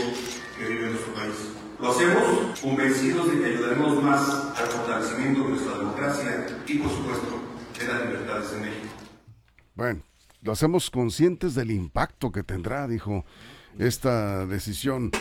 que 0.58 0.66
vive 0.66 0.90
nuestro 0.90 1.14
país. 1.14 1.36
Lo 1.80 1.92
hacemos 1.92 2.60
convencidos 2.60 3.32
de 3.32 3.40
que 3.40 3.46
ayudaremos 3.46 4.04
más 4.04 4.30
al 4.58 4.68
fortalecimiento 4.68 5.44
de 5.44 5.50
nuestra 5.50 5.78
democracia 5.78 6.48
y, 6.68 6.78
por 6.78 6.92
supuesto, 6.92 7.40
de 7.80 7.88
las 7.88 8.06
libertades 8.06 8.54
en 8.54 8.62
México. 8.62 8.88
Bueno, 9.76 10.02
lo 10.42 10.52
hacemos 10.52 10.90
conscientes 10.90 11.56
del 11.56 11.72
impacto 11.72 12.32
que 12.32 12.44
tendrá, 12.44 12.88
dijo, 12.88 13.26
esta 13.78 14.46
decisión. 14.46 15.12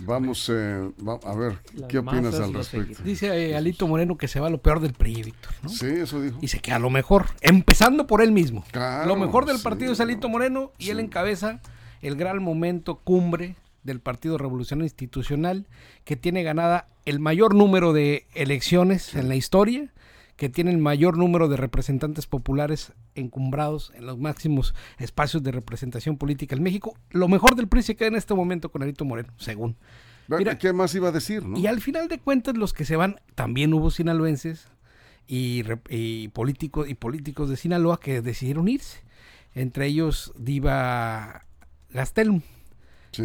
Vamos 0.00 0.50
eh, 0.52 0.90
a 1.24 1.34
ver, 1.36 1.58
¿qué 1.88 1.98
opinas 1.98 2.34
al 2.40 2.52
respecto? 2.52 3.00
Dice 3.04 3.28
eh, 3.28 3.56
Alito 3.56 3.86
Moreno 3.86 4.16
que 4.18 4.26
se 4.26 4.40
va 4.40 4.50
lo 4.50 4.58
peor 4.58 4.80
del 4.80 4.92
PRI, 4.92 5.22
Víctor. 5.22 5.52
Sí, 5.68 5.86
eso 5.86 6.20
dijo. 6.20 6.38
Y 6.42 6.48
se 6.48 6.58
queda 6.58 6.80
lo 6.80 6.90
mejor, 6.90 7.26
empezando 7.40 8.06
por 8.06 8.20
él 8.20 8.32
mismo. 8.32 8.64
lo 9.06 9.16
mejor 9.16 9.46
del 9.46 9.60
partido 9.60 9.92
es 9.92 10.00
Alito 10.00 10.28
Moreno 10.28 10.72
y 10.78 10.90
él 10.90 10.98
encabeza 10.98 11.60
el 12.02 12.16
gran 12.16 12.42
momento 12.42 12.96
cumbre 12.96 13.54
del 13.84 14.00
Partido 14.00 14.36
Revolucionario 14.36 14.86
Institucional 14.86 15.66
que 16.04 16.16
tiene 16.16 16.42
ganada 16.42 16.88
el 17.04 17.20
mayor 17.20 17.54
número 17.54 17.92
de 17.92 18.26
elecciones 18.34 19.14
en 19.14 19.28
la 19.28 19.36
historia 19.36 19.92
que 20.36 20.48
tiene 20.48 20.70
el 20.70 20.78
mayor 20.78 21.16
número 21.16 21.48
de 21.48 21.56
representantes 21.56 22.26
populares 22.26 22.92
encumbrados 23.14 23.92
en 23.94 24.06
los 24.06 24.18
máximos 24.18 24.74
espacios 24.98 25.42
de 25.42 25.52
representación 25.52 26.16
política 26.16 26.56
en 26.56 26.62
México. 26.62 26.96
Lo 27.10 27.28
mejor 27.28 27.54
del 27.54 27.68
PRI 27.68 27.82
se 27.82 27.96
queda 27.96 28.08
en 28.08 28.16
este 28.16 28.34
momento 28.34 28.70
con 28.70 28.82
Arito 28.82 29.04
Moreno, 29.04 29.32
según. 29.36 29.76
Mira, 30.26 30.58
¿Qué 30.58 30.72
más 30.72 30.94
iba 30.94 31.08
a 31.08 31.12
decir? 31.12 31.42
Y 31.56 31.66
al 31.66 31.80
final 31.80 32.08
de 32.08 32.18
cuentas, 32.18 32.56
los 32.56 32.72
que 32.72 32.84
se 32.84 32.96
van, 32.96 33.20
también 33.34 33.74
hubo 33.74 33.90
sinaloenses 33.90 34.68
y, 35.26 35.62
políticos, 36.28 36.88
y 36.88 36.94
políticos 36.94 37.50
de 37.50 37.56
Sinaloa 37.56 38.00
que 38.00 38.22
decidieron 38.22 38.68
irse. 38.68 39.02
Entre 39.54 39.86
ellos, 39.86 40.32
Diva 40.36 41.42
Gastelum. 41.90 42.42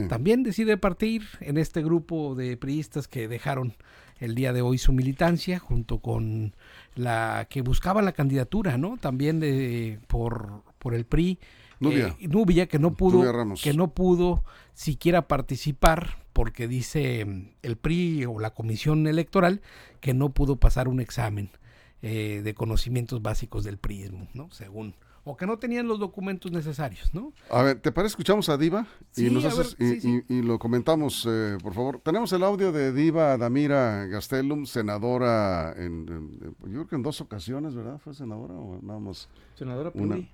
También 0.08 0.44
decide 0.44 0.78
partir 0.78 1.24
en 1.40 1.58
este 1.58 1.82
grupo 1.82 2.36
de 2.36 2.58
priistas 2.58 3.08
que 3.08 3.28
dejaron 3.28 3.74
el 4.20 4.36
día 4.36 4.54
de 4.54 4.62
hoy 4.62 4.78
su 4.78 4.94
militancia 4.94 5.58
junto 5.58 6.00
con 6.00 6.54
la 7.00 7.48
que 7.50 7.62
buscaba 7.62 8.02
la 8.02 8.12
candidatura, 8.12 8.78
¿no? 8.78 8.98
También 8.98 9.40
de 9.40 10.00
por, 10.08 10.64
por 10.78 10.94
el 10.94 11.06
PRI. 11.06 11.40
Nubia. 11.80 12.18
Eh, 12.20 12.28
Nubia, 12.28 12.68
que 12.68 12.78
no 12.78 12.94
pudo, 12.94 13.56
que 13.56 13.74
no 13.74 13.94
pudo 13.94 14.44
siquiera 14.74 15.28
participar 15.28 16.18
porque 16.34 16.68
dice 16.68 17.24
mm, 17.24 17.52
el 17.64 17.78
PRI 17.78 18.26
o 18.26 18.40
la 18.40 18.54
comisión 18.54 19.08
electoral 19.08 19.62
que 20.02 20.14
no 20.14 20.30
pudo 20.30 20.58
pasar 20.58 20.90
un 20.90 21.00
examen 21.00 21.50
eh, 22.02 22.42
de 22.44 22.54
conocimientos 22.54 23.22
básicos 23.22 23.64
del 23.64 23.78
PRIismo, 23.78 24.28
¿no? 24.34 24.52
Según 24.52 24.96
o 25.30 25.38
que 25.38 25.46
no 25.46 25.60
tenían 25.60 25.88
los 25.88 26.00
documentos 26.00 26.52
necesarios, 26.52 27.14
¿no? 27.14 27.34
A 27.52 27.62
ver, 27.62 27.80
¿te 27.80 27.92
parece? 27.92 28.14
Escuchamos 28.14 28.50
a 28.50 28.58
Diva 28.58 28.88
y, 29.16 29.30
nos 29.30 29.46
haces, 29.46 29.76
y, 29.80 30.42
lo 30.42 30.58
comentamos, 30.58 31.28
eh, 31.30 31.56
por 31.62 31.76
favor. 31.76 32.02
Tenemos 32.04 32.34
el 32.34 32.42
audio 32.42 32.72
de 32.72 32.92
Diva 32.92 33.38
Damira 33.38 34.08
Gastelum, 34.08 34.66
senadora 34.66 35.76
en, 35.78 36.08
yo 36.64 36.70
creo 36.72 36.88
que 36.88 36.96
en 36.96 37.04
dos 37.04 37.22
ocasiones, 37.22 37.76
¿verdad? 37.76 38.00
¿Fue 38.00 38.16
senadora 38.16 38.56
o 38.56 38.80
nada 38.82 39.00
más? 39.00 39.30
Senadora 39.54 39.92
Pluri. 39.92 40.28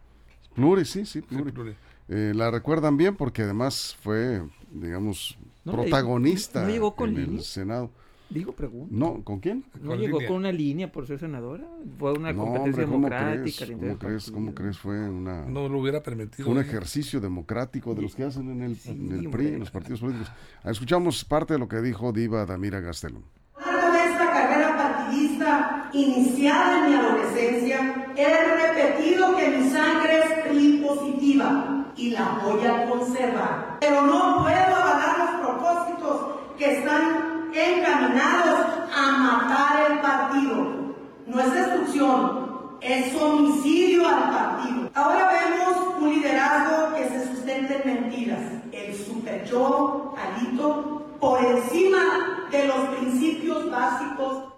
pluri, 0.54 0.86
sí, 0.86 1.06
sí, 1.06 1.22
Pluri. 1.22 1.76
Eh, 2.08 2.32
la 2.34 2.50
recuerdan 2.50 2.96
bien 2.96 3.18
porque 3.18 3.42
además 3.42 3.98
fue, 4.02 4.44
digamos, 4.72 5.38
protagonista 5.66 6.64
¿No 6.64 6.70
llegó 6.70 6.96
con 6.96 7.18
en 7.18 7.36
el 7.36 7.42
Senado. 7.42 7.92
Digo, 8.30 8.52
pregunto. 8.54 8.88
No, 8.94 9.24
¿con 9.24 9.40
quién? 9.40 9.64
¿No 9.82 9.92
Con 9.92 10.00
llegó 10.00 10.18
línea. 10.18 10.28
con 10.28 10.38
una 10.38 10.52
línea 10.52 10.92
por 10.92 11.06
ser 11.06 11.20
senadora? 11.20 11.64
Fue 12.00 12.12
una 12.14 12.34
No, 12.34 12.44
competencia 12.44 12.84
hombre, 12.84 12.86
¿cómo 12.86 13.08
democrática. 13.10 13.66
crees? 13.66 13.80
¿Cómo 13.80 13.98
crees? 14.00 14.32
¿Cómo 14.32 14.56
crees? 14.56 14.78
Fue 14.80 15.10
una... 15.10 15.46
No 15.46 15.70
lo 15.70 15.80
hubiera 15.80 16.02
permitido. 16.02 16.44
Fue 16.44 16.54
un 16.54 16.60
ella. 16.60 16.68
ejercicio 16.68 17.20
democrático 17.22 17.94
de 17.94 18.02
los 18.02 18.16
que 18.16 18.24
hacen 18.24 18.50
en 18.50 18.62
el, 18.64 18.76
Sí, 18.78 18.90
en 18.92 19.12
el. 19.20 19.30
PRI, 19.30 19.48
en 19.50 19.60
los 19.60 19.70
partidos 19.72 20.00
políticos. 20.00 20.32
Escuchamos 20.64 21.24
parte 21.24 21.54
de 21.54 21.60
lo 21.60 21.68
que 21.68 21.82
dijo 21.82 22.12
Diva 22.12 22.46
Damira 22.46 22.80
Gastelum. 22.80 23.22
De 23.58 23.64
esta 24.12 24.32
carrera 24.32 24.76
partidista 24.76 25.90
iniciada 25.94 26.86
en 26.88 26.92
mi 26.92 26.98
adolescencia, 26.98 28.08
he 28.18 28.74
repetido 28.74 29.36
que 29.38 29.58
mi 29.58 29.70
sangre 29.70 30.20
es 30.20 30.48
PRI 30.50 30.84
positiva 30.86 31.94
y 31.96 32.10
la 32.10 32.40
voy 32.44 32.66
a 32.66 32.90
conservar. 32.90 33.78
Pero 33.80 34.02
no 34.02 34.42
puedo 34.44 34.76
avalar 34.76 35.20
los 35.20 35.46
propósitos 35.46 36.36
que 36.58 36.80
están 36.80 37.25
encaminados 37.56 38.66
a 38.96 39.12
matar 39.18 39.92
el 39.92 40.00
partido. 40.00 40.96
No 41.28 41.40
es 41.42 41.54
destrucción, 41.54 42.78
es 42.82 43.16
homicidio 43.16 44.08
al 44.08 44.24
partido. 44.30 44.90
Ahora 44.94 45.30
vemos 45.32 45.96
un 46.02 46.10
liderazgo 46.14 46.96
que 46.96 47.10
se 47.10 47.28
sustenta 47.28 47.76
en 47.76 48.04
mentiras. 48.04 48.42
El 48.72 48.94
super 48.96 49.46
yo, 49.46 50.14
Alito, 50.18 51.08
por 51.20 51.44
encima 51.44 52.48
de 52.52 52.68
los 52.68 52.78
principios 52.96 53.70
básicos 53.72 54.54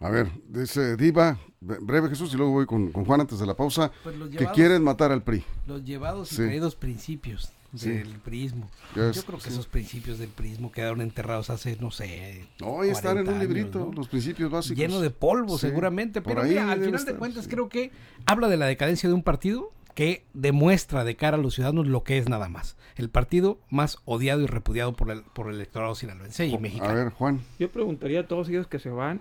A 0.00 0.10
ver, 0.10 0.30
dice 0.48 0.96
Diva, 0.96 1.38
bre- 1.62 1.78
breve 1.80 2.08
Jesús, 2.10 2.32
y 2.34 2.36
luego 2.36 2.52
voy 2.52 2.66
con, 2.66 2.92
con 2.92 3.04
Juan 3.06 3.22
antes 3.22 3.38
de 3.38 3.46
la 3.46 3.56
pausa, 3.56 3.90
Pues 4.04 4.14
que 4.36 4.46
quieren 4.48 4.82
matar 4.84 5.10
al 5.10 5.22
PRI. 5.22 5.42
Los 5.66 5.84
llevados 5.84 6.30
y 6.32 6.36
Sí. 6.36 6.42
traídos 6.44 6.74
principios 6.76 7.50
Sí. 7.74 7.90
del 7.90 8.18
prismo. 8.18 8.68
Yo 8.94 9.10
creo 9.12 9.38
que 9.38 9.44
sí. 9.44 9.48
esos 9.50 9.66
principios 9.66 10.18
del 10.18 10.28
prismo 10.28 10.70
quedaron 10.72 11.00
enterrados 11.00 11.50
hace, 11.50 11.76
no 11.80 11.90
sé. 11.90 12.46
No, 12.60 12.82
están 12.84 13.18
en 13.18 13.24
40 13.24 13.30
un 13.32 13.36
años, 13.38 13.48
librito, 13.48 13.78
¿no? 13.80 13.92
los 13.92 14.08
principios 14.08 14.50
básicos. 14.50 14.78
Lleno 14.78 15.00
de 15.00 15.10
polvo, 15.10 15.58
Sí, 15.58 15.66
seguramente. 15.66 16.22
Pero 16.22 16.42
ahí 16.42 16.50
mira, 16.50 16.70
al 16.72 16.82
final 16.82 17.04
de 17.04 17.14
cuentas, 17.16 17.44
sí. 17.44 17.50
creo 17.50 17.68
que 17.68 17.90
habla 18.26 18.48
de 18.48 18.56
la 18.56 18.66
decadencia 18.66 19.08
de 19.08 19.14
un 19.14 19.22
partido 19.22 19.72
que 19.94 20.24
demuestra 20.34 21.04
de 21.04 21.16
cara 21.16 21.36
a 21.38 21.40
los 21.40 21.54
ciudadanos 21.54 21.86
lo 21.86 22.04
que 22.04 22.18
es 22.18 22.28
nada 22.28 22.48
más. 22.50 22.76
El 22.96 23.08
partido 23.10 23.58
más 23.70 23.98
odiado 24.04 24.42
y 24.42 24.46
repudiado 24.46 24.92
por 24.94 25.10
el, 25.10 25.22
por 25.22 25.48
el 25.48 25.54
electorado 25.56 25.94
sinaloense 25.94 26.46
y 26.46 26.54
A 26.54 26.58
mexicano. 26.58 26.94
ver, 26.94 27.10
Juan. 27.10 27.40
Yo 27.58 27.70
preguntaría 27.70 28.20
a 28.20 28.26
todos 28.26 28.48
ellos 28.50 28.66
que 28.66 28.78
se 28.78 28.90
van, 28.90 29.20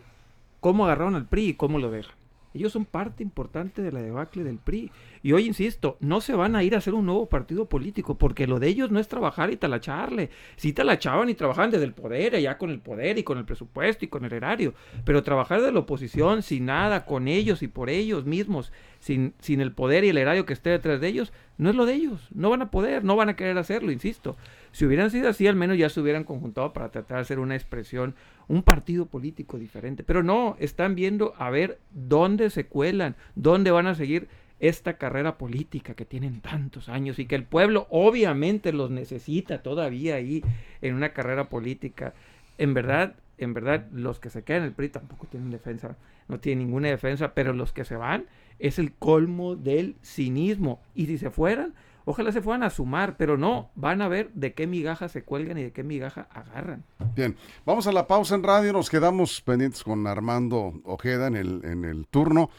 ¿cómo 0.60 0.86
agarraron 0.86 1.16
al 1.16 1.28
PRI 1.28 1.50
y 1.50 1.54
cómo 1.56 1.80
lo 1.80 1.92
dejan? 1.92 2.14
Ellos 2.56 2.72
son 2.72 2.86
parte 2.86 3.22
importante 3.22 3.82
de 3.82 3.92
la 3.92 4.02
debacle 4.02 4.46
del 4.46 4.60
PRI. 4.60 4.90
Y 5.22 5.34
hoy 5.34 5.46
insisto, 5.46 5.98
no 6.00 6.22
se 6.22 6.34
van 6.34 6.56
a 6.56 6.64
ir 6.64 6.74
a 6.74 6.78
hacer 6.78 6.94
un 6.94 7.06
nuevo 7.06 7.28
partido 7.28 7.66
político, 7.66 8.18
porque 8.18 8.48
lo 8.48 8.60
de 8.60 8.70
ellos 8.70 8.92
no 8.92 9.00
es 9.00 9.10
trabajar 9.10 9.52
y 9.52 9.58
talacharle. 9.58 10.30
Sí 10.56 10.72
talachaban 10.72 11.30
y 11.30 11.34
trabajaban 11.34 11.70
desde 11.70 11.84
el 11.84 11.94
poder, 11.94 12.36
allá 12.36 12.58
con 12.58 12.70
el 12.70 12.80
poder 12.80 13.18
y 13.18 13.24
con 13.24 13.38
el 13.38 13.46
presupuesto 13.46 14.06
y 14.06 14.08
con 14.08 14.24
el 14.24 14.32
erario. 14.32 14.74
Pero 15.04 15.22
trabajar 15.22 15.62
de 15.62 15.74
la 15.74 15.80
oposición 15.80 16.44
sin 16.44 16.68
nada, 16.68 17.06
con 17.06 17.28
ellos 17.28 17.62
y 17.62 17.68
por 17.68 17.90
ellos 17.90 18.26
mismos, 18.26 18.72
sin, 19.00 19.34
sin 19.40 19.60
el 19.60 19.74
poder 19.74 20.06
y 20.06 20.10
el 20.10 20.18
erario 20.18 20.46
que 20.46 20.54
esté 20.54 20.70
detrás 20.70 21.02
de 21.02 21.10
ellos, 21.10 21.34
no 21.58 21.70
es 21.70 21.76
lo 21.76 21.86
de 21.86 21.94
ellos. 21.94 22.30
No 22.34 22.50
van 22.50 22.62
a 22.62 22.72
poder, 22.72 23.04
no 23.04 23.18
van 23.18 23.28
a 23.28 23.36
querer 23.36 23.58
hacerlo, 23.58 23.92
insisto. 23.92 24.38
Si 24.76 24.86
hubieran 24.86 25.10
sido 25.10 25.30
así, 25.30 25.48
al 25.48 25.56
menos 25.56 25.78
ya 25.78 25.88
se 25.88 26.02
hubieran 26.02 26.26
conjuntado 26.26 26.74
para 26.74 26.92
tratar 26.92 27.16
de 27.16 27.22
hacer 27.22 27.40
una 27.40 27.56
expresión, 27.56 28.14
un 28.50 28.62
partido 28.62 29.06
político 29.06 29.58
diferente. 29.58 30.04
Pero 30.04 30.22
no, 30.22 30.58
están 30.60 30.96
viendo 30.96 31.34
a 31.38 31.50
ver 31.50 31.80
dónde 31.92 32.50
se 32.50 32.66
cuelan, 32.66 33.16
dónde 33.36 33.72
van 33.72 33.88
a 33.88 33.96
seguir 33.96 34.28
esta 34.60 34.98
carrera 34.98 35.38
política 35.38 35.94
que 35.94 36.04
tienen 36.04 36.42
tantos 36.42 36.90
años 36.90 37.20
y 37.20 37.26
que 37.26 37.36
el 37.36 37.46
pueblo 37.46 37.88
obviamente 37.90 38.74
los 38.74 38.92
necesita 38.92 39.64
todavía 39.64 40.16
ahí 40.16 40.44
en 40.82 40.96
una 40.96 41.14
carrera 41.14 41.48
política. 41.48 42.14
En 42.58 42.74
verdad, 42.74 43.16
en 43.38 43.54
verdad, 43.54 43.88
los 43.94 44.20
que 44.20 44.30
se 44.30 44.44
quedan 44.44 44.64
en 44.64 44.68
el 44.68 44.74
PRI 44.74 44.90
tampoco 44.90 45.26
tienen 45.28 45.52
defensa, 45.52 45.96
no 46.28 46.42
tienen 46.42 46.68
ninguna 46.68 46.90
defensa, 46.90 47.34
pero 47.34 47.54
los 47.54 47.72
que 47.72 47.86
se 47.86 47.96
van 47.96 48.26
es 48.60 48.78
el 48.78 48.92
colmo 48.92 49.56
del 49.56 49.96
cinismo. 50.02 50.82
Y 50.94 51.06
si 51.06 51.18
se 51.18 51.30
fueran, 51.30 51.76
ojalá 52.06 52.32
se 52.32 52.42
fueran 52.42 52.64
a 52.64 52.70
sumar, 52.70 53.18
pero 53.18 53.38
no, 53.38 53.72
van 53.76 54.02
a 54.02 54.08
ver 54.08 54.32
de 54.34 54.54
qué 54.54 54.68
migaja 54.68 55.10
se 55.10 55.24
cuelgan 55.24 55.58
y 55.58 55.64
de 55.64 55.72
qué 55.72 55.84
migaja 55.84 56.28
agarran. 56.32 56.84
Bien, 57.16 57.36
vamos 57.66 57.88
a 57.88 57.92
la 57.92 58.08
pausa 58.08 58.36
en 58.36 58.44
radio, 58.44 58.72
nos 58.72 58.90
quedamos 58.90 59.42
pendientes 59.42 59.84
con 59.84 60.08
Armando 60.08 60.82
Ojeda 60.86 61.28
en 61.28 61.36
el, 61.36 61.66
en 61.66 61.84
el 61.84 62.08
turno, 62.08 62.50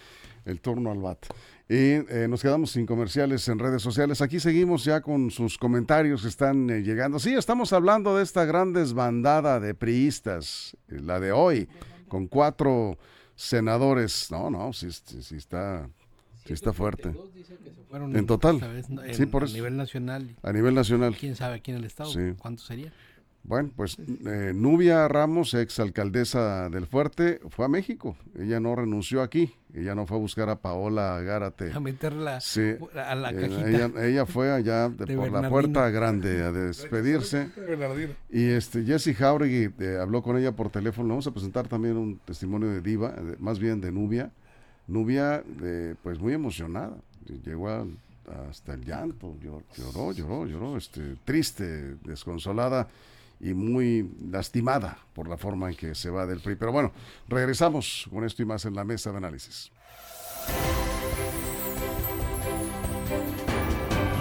el 0.44 0.60
turno 0.60 0.90
al 0.90 0.98
bat. 0.98 1.26
Y 1.68 1.74
eh, 1.74 2.26
nos 2.28 2.42
quedamos 2.42 2.70
sin 2.70 2.86
comerciales 2.86 3.48
en 3.48 3.58
redes 3.58 3.82
sociales. 3.82 4.22
Aquí 4.22 4.38
seguimos 4.38 4.84
ya 4.84 5.00
con 5.00 5.32
sus 5.32 5.58
comentarios 5.58 6.22
que 6.22 6.28
están 6.28 6.70
eh, 6.70 6.82
llegando. 6.82 7.18
Sí, 7.18 7.34
estamos 7.34 7.72
hablando 7.72 8.16
de 8.16 8.22
esta 8.22 8.44
gran 8.44 8.72
desbandada 8.72 9.58
de 9.58 9.74
priistas, 9.74 10.76
eh, 10.88 11.00
la 11.00 11.18
de 11.18 11.32
hoy, 11.32 11.68
con 12.06 12.28
cuatro 12.28 12.98
senadores. 13.34 14.30
No, 14.30 14.48
no, 14.48 14.72
sí, 14.72 14.92
sí, 14.92 15.22
sí 15.22 15.36
está, 15.36 15.88
sí 16.46 16.52
está 16.52 16.72
fuerte. 16.72 17.12
Fueron 17.88 18.16
En 18.16 18.26
total. 18.26 18.60
Sí, 19.12 19.26
por 19.26 19.42
a 19.42 19.46
eso. 19.46 19.54
nivel 19.54 19.76
nacional. 19.76 20.36
A 20.42 20.52
nivel 20.52 20.74
nacional. 20.74 21.16
¿Quién 21.18 21.36
sabe 21.36 21.56
aquí 21.56 21.70
en 21.70 21.78
el 21.78 21.84
estado? 21.84 22.10
Sí. 22.10 22.34
¿Cuántos 22.38 22.66
serían? 22.66 22.92
Bueno, 23.48 23.70
pues 23.76 23.96
eh, 24.26 24.50
Nubia 24.56 25.06
Ramos, 25.06 25.54
ex 25.54 25.78
alcaldesa 25.78 26.68
del 26.68 26.88
Fuerte, 26.88 27.38
fue 27.48 27.64
a 27.64 27.68
México. 27.68 28.16
Ella 28.36 28.58
no 28.58 28.74
renunció 28.74 29.22
aquí. 29.22 29.54
Ella 29.72 29.94
no 29.94 30.04
fue 30.04 30.16
a 30.16 30.20
buscar 30.20 30.48
a 30.50 30.56
Paola 30.60 31.20
Gárate. 31.20 31.70
A 31.72 31.78
meterla 31.78 32.40
Sí, 32.40 32.72
a 32.96 33.14
la 33.14 33.30
Eh, 33.30 33.36
cajita. 33.36 33.68
ella, 33.70 33.90
ella 34.04 34.26
fue 34.26 34.50
allá 34.50 34.88
de- 34.88 35.04
De 35.06 35.16
por 35.16 35.30
la 35.30 35.48
puerta 35.48 35.88
grande 35.90 36.42
a 36.42 36.50
despedirse. 36.50 37.48
Y 38.30 38.46
este 38.48 38.82
Jesse 38.84 39.14
Jauregui 39.16 39.70
eh, 39.78 39.98
habló 40.00 40.22
con 40.24 40.36
ella 40.36 40.50
por 40.50 40.68
teléfono. 40.70 41.10
Vamos 41.10 41.28
a 41.28 41.30
presentar 41.30 41.68
también 41.68 41.96
un 41.96 42.18
testimonio 42.18 42.68
de 42.68 42.80
Diva, 42.80 43.12
de- 43.12 43.36
más 43.38 43.60
bien 43.60 43.80
de 43.80 43.92
Nubia. 43.92 44.32
Nubia, 44.88 45.42
eh, 45.62 45.94
pues 46.02 46.18
muy 46.18 46.32
emocionada. 46.32 46.96
Llegó 47.44 47.68
hasta 48.48 48.74
el 48.74 48.84
llanto, 48.84 49.34
llor- 49.42 49.64
lloró, 49.76 50.12
lloró, 50.12 50.46
lloró, 50.46 50.76
este, 50.76 51.16
triste, 51.24 51.96
desconsolada 52.04 52.88
y 53.40 53.52
muy 53.52 54.08
lastimada 54.30 54.98
por 55.14 55.28
la 55.28 55.36
forma 55.36 55.68
en 55.70 55.76
que 55.76 55.94
se 55.94 56.08
va 56.10 56.26
del 56.26 56.40
PRI. 56.40 56.56
Pero 56.56 56.72
bueno, 56.72 56.92
regresamos 57.28 58.06
con 58.10 58.24
esto 58.24 58.42
y 58.42 58.46
más 58.46 58.64
en 58.64 58.74
la 58.74 58.84
mesa 58.84 59.10
de 59.10 59.16
análisis. 59.18 59.70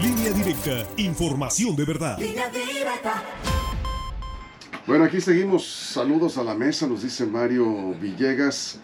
Línea 0.02 0.32
directa, 0.32 0.88
información 0.98 1.76
de 1.76 1.86
verdad. 1.86 2.18
Bueno, 4.86 5.06
aquí 5.06 5.20
seguimos. 5.20 5.66
Saludos 5.68 6.38
a 6.38 6.44
la 6.44 6.54
mesa, 6.54 6.86
nos 6.86 7.02
dice 7.02 7.26
Mario 7.26 7.94
Villegas. 8.00 8.80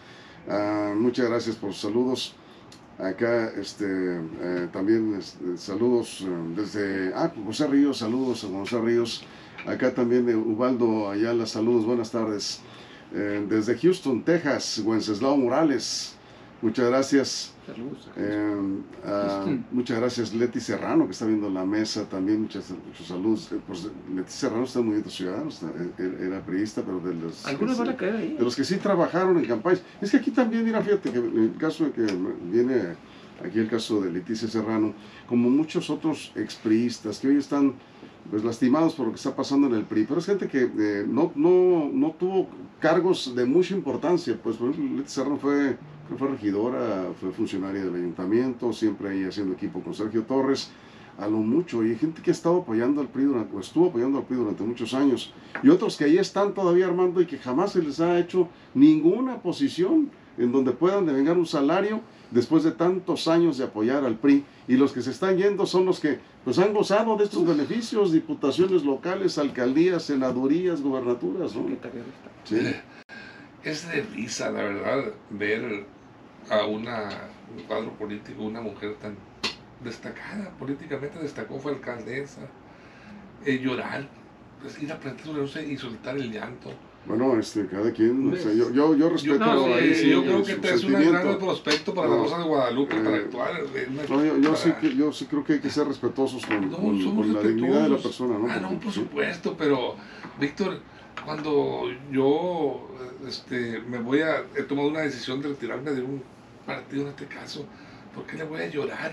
Ah, 0.49 0.93
muchas 0.95 1.29
gracias 1.29 1.55
por 1.55 1.73
sus 1.73 1.81
saludos. 1.81 2.35
Acá 2.97 3.51
este, 3.57 3.85
eh, 3.87 4.67
también 4.71 5.15
este, 5.17 5.57
saludos 5.57 6.21
eh, 6.21 6.53
desde 6.55 7.11
ah, 7.15 7.31
José 7.45 7.65
Ríos, 7.67 7.97
saludos 7.97 8.43
a 8.43 8.47
José 8.47 8.79
Ríos. 8.79 9.23
Acá 9.65 9.93
también 9.93 10.29
eh, 10.29 10.35
Ubaldo 10.35 11.09
Ayala, 11.09 11.45
saludos, 11.45 11.85
buenas 11.85 12.11
tardes. 12.11 12.61
Desde 13.11 13.77
Houston, 13.77 14.23
Texas, 14.23 14.81
Wenceslao 14.85 15.35
Morales, 15.35 16.15
muchas 16.61 16.87
gracias. 16.87 17.53
Saludos. 17.73 18.09
Eh, 18.17 18.81
ah, 19.05 19.45
muchas 19.71 19.99
gracias 19.99 20.33
Leti 20.33 20.59
Serrano 20.59 21.05
que 21.05 21.11
está 21.11 21.25
viendo 21.25 21.49
la 21.49 21.65
mesa 21.65 22.07
también, 22.09 22.41
muchas, 22.41 22.71
muchos 22.85 23.07
saludos. 23.07 23.51
Eh, 23.51 23.59
Leti 24.15 24.31
Serrano 24.31 24.63
está 24.63 24.79
Movimiento 24.79 25.09
Ciudadano, 25.09 25.49
está- 25.49 25.71
era, 25.97 26.41
priista, 26.45 26.81
pero 26.85 26.99
de 26.99 27.13
los, 27.15 27.45
Algunos 27.45 27.75
que 27.75 27.79
van 27.81 27.89
a 27.89 27.91
sí- 27.93 27.97
caer 27.97 28.15
ahí. 28.15 28.33
de 28.37 28.43
los 28.43 28.55
que 28.55 28.63
sí 28.63 28.77
trabajaron 28.77 29.37
en 29.37 29.45
campañas. 29.45 29.81
Es 30.01 30.11
que 30.11 30.17
aquí 30.17 30.31
también, 30.31 30.65
mira, 30.65 30.81
fíjate 30.81 31.11
que 31.11 31.17
en 31.19 31.37
el 31.39 31.55
caso 31.57 31.85
de 31.85 31.91
que 31.91 32.05
viene 32.51 32.95
aquí 33.45 33.59
el 33.59 33.69
caso 33.69 34.01
de 34.01 34.11
Leticia 34.11 34.47
Serrano, 34.47 34.93
como 35.27 35.49
muchos 35.49 35.89
otros 35.89 36.31
expriistas 36.35 37.19
que 37.19 37.27
hoy 37.29 37.37
están 37.37 37.73
pues 38.29 38.43
lastimados 38.43 38.93
por 38.93 39.07
lo 39.07 39.11
que 39.13 39.17
está 39.17 39.35
pasando 39.35 39.65
en 39.67 39.73
el 39.73 39.83
PRI, 39.83 40.05
pero 40.05 40.19
es 40.19 40.27
gente 40.27 40.47
que 40.47 40.69
eh, 40.77 41.05
no, 41.07 41.31
no, 41.35 41.89
no 41.91 42.11
tuvo 42.11 42.47
cargos 42.79 43.33
de 43.35 43.45
mucha 43.45 43.73
importancia, 43.75 44.37
pues 44.41 44.57
por 44.57 44.69
ejemplo 44.69 44.97
Leticia 44.97 45.23
Serrano 45.23 45.37
fue, 45.37 45.75
fue 46.15 46.27
regidora, 46.29 47.07
fue 47.19 47.31
funcionaria 47.31 47.83
del 47.83 47.95
ayuntamiento, 47.95 48.73
siempre 48.73 49.09
ahí 49.09 49.23
haciendo 49.23 49.53
equipo 49.53 49.81
con 49.81 49.93
Sergio 49.93 50.23
Torres, 50.23 50.71
a 51.17 51.27
lo 51.27 51.37
mucho, 51.37 51.83
y 51.83 51.89
hay 51.89 51.97
gente 51.97 52.21
que 52.21 52.31
ha 52.31 52.33
estado 52.33 52.61
apoyando 52.61 53.01
al 53.01 53.07
PRI 53.07 53.25
durante, 53.25 53.55
o 53.55 53.59
estuvo 53.59 53.89
apoyando 53.89 54.17
al 54.17 54.25
PRI 54.25 54.37
durante 54.37 54.63
muchos 54.63 54.93
años, 54.93 55.33
y 55.61 55.69
otros 55.69 55.97
que 55.97 56.05
ahí 56.05 56.17
están 56.17 56.53
todavía 56.53 56.87
armando 56.87 57.21
y 57.21 57.25
que 57.25 57.37
jamás 57.37 57.73
se 57.73 57.81
les 57.81 57.99
ha 57.99 58.17
hecho 58.17 58.47
ninguna 58.73 59.41
posición 59.41 60.09
en 60.37 60.51
donde 60.51 60.71
puedan 60.71 61.05
devengar 61.05 61.37
un 61.37 61.45
salario 61.45 62.01
después 62.31 62.63
de 62.63 62.71
tantos 62.71 63.27
años 63.27 63.57
de 63.57 63.65
apoyar 63.65 64.05
al 64.05 64.17
PRI. 64.17 64.45
Y 64.67 64.77
los 64.77 64.93
que 64.93 65.01
se 65.01 65.11
están 65.11 65.37
yendo 65.37 65.65
son 65.65 65.85
los 65.85 65.99
que 65.99 66.19
pues 66.43 66.57
han 66.57 66.73
gozado 66.73 67.17
de 67.17 67.25
estos 67.25 67.45
beneficios, 67.45 68.11
diputaciones 68.11 68.83
locales, 68.83 69.37
alcaldías, 69.37 70.03
senadurías, 70.03 70.81
gobernaturas, 70.81 71.55
¿no? 71.55 71.65
Sí. 72.45 72.73
Es 73.63 73.87
de 73.91 74.01
risa, 74.01 74.49
la 74.49 74.63
verdad, 74.63 75.13
ver 75.29 75.85
a 76.49 76.65
una, 76.65 77.09
un 77.55 77.63
cuadro 77.63 77.91
político, 77.93 78.43
una 78.43 78.61
mujer 78.61 78.95
tan 79.01 79.15
destacada, 79.83 80.49
políticamente 80.59 81.19
destacó, 81.19 81.59
fue 81.59 81.73
alcaldesa, 81.73 82.41
eh, 83.45 83.59
llorar, 83.59 84.07
pues, 84.61 84.81
ir 84.81 84.91
a 84.91 84.99
plantar 84.99 85.25
su 85.25 85.33
renuncia 85.33 85.61
y 85.63 85.77
soltar 85.77 86.17
el 86.17 86.31
llanto. 86.31 86.71
Bueno, 87.03 87.35
este, 87.39 87.65
cada 87.65 87.91
quien, 87.91 88.31
o 88.31 88.35
sea, 88.35 88.53
yo, 88.53 88.69
yo, 88.71 88.95
yo 88.95 89.09
respeto 89.09 89.39
No, 89.39 89.65
sí, 89.65 89.71
ahí, 89.71 89.95
sí, 89.95 90.09
yo 90.11 90.21
creo 90.21 90.43
que 90.43 90.51
es 90.69 90.83
un 90.83 90.93
gran 90.93 91.39
prospecto 91.39 91.95
para 91.95 92.07
No, 92.09 92.15
la 92.17 92.23
Rosa 92.23 92.37
de 92.37 92.43
Guadalupe, 92.43 92.95
para 92.97 93.17
eh, 93.17 93.19
actuar. 93.21 93.51
eh, 93.75 93.87
una- 93.89 94.03
No, 94.03 94.23
yo, 94.25 94.37
yo 94.37 94.41
para- 94.51 94.55
sí 94.63 94.71
que, 94.79 94.95
yo 94.95 95.11
sí 95.11 95.25
creo 95.25 95.43
que 95.43 95.53
hay 95.53 95.59
que 95.61 95.69
ser 95.71 95.87
respetuosos 95.87 96.45
con, 96.45 96.69
No, 96.69 96.77
con- 96.77 97.15
con 97.15 97.33
la 97.33 97.41
dignidad 97.41 97.83
de 97.83 97.89
la 97.89 97.97
persona, 97.97 98.37
¿no? 98.37 98.45
Ah, 98.47 98.59
no, 98.59 98.79
por 98.79 98.93
sí. 98.93 98.99
supuesto, 98.99 99.55
pero 99.57 99.95
Víctor, 100.39 100.79
cuando 101.25 101.83
yo 102.11 102.87
este, 103.27 103.79
me 103.87 103.99
voy 103.99 104.21
a, 104.21 104.43
he 104.55 104.63
tomado 104.63 104.89
una 104.89 105.01
decisión 105.01 105.41
de 105.41 105.49
retirarme 105.49 105.91
de 105.91 106.01
un 106.01 106.21
partido 106.65 107.03
en 107.03 107.09
este 107.09 107.25
caso, 107.25 107.65
¿por 108.15 108.25
qué 108.25 108.37
le 108.37 108.43
voy 108.43 108.61
a 108.61 108.67
llorar? 108.69 109.11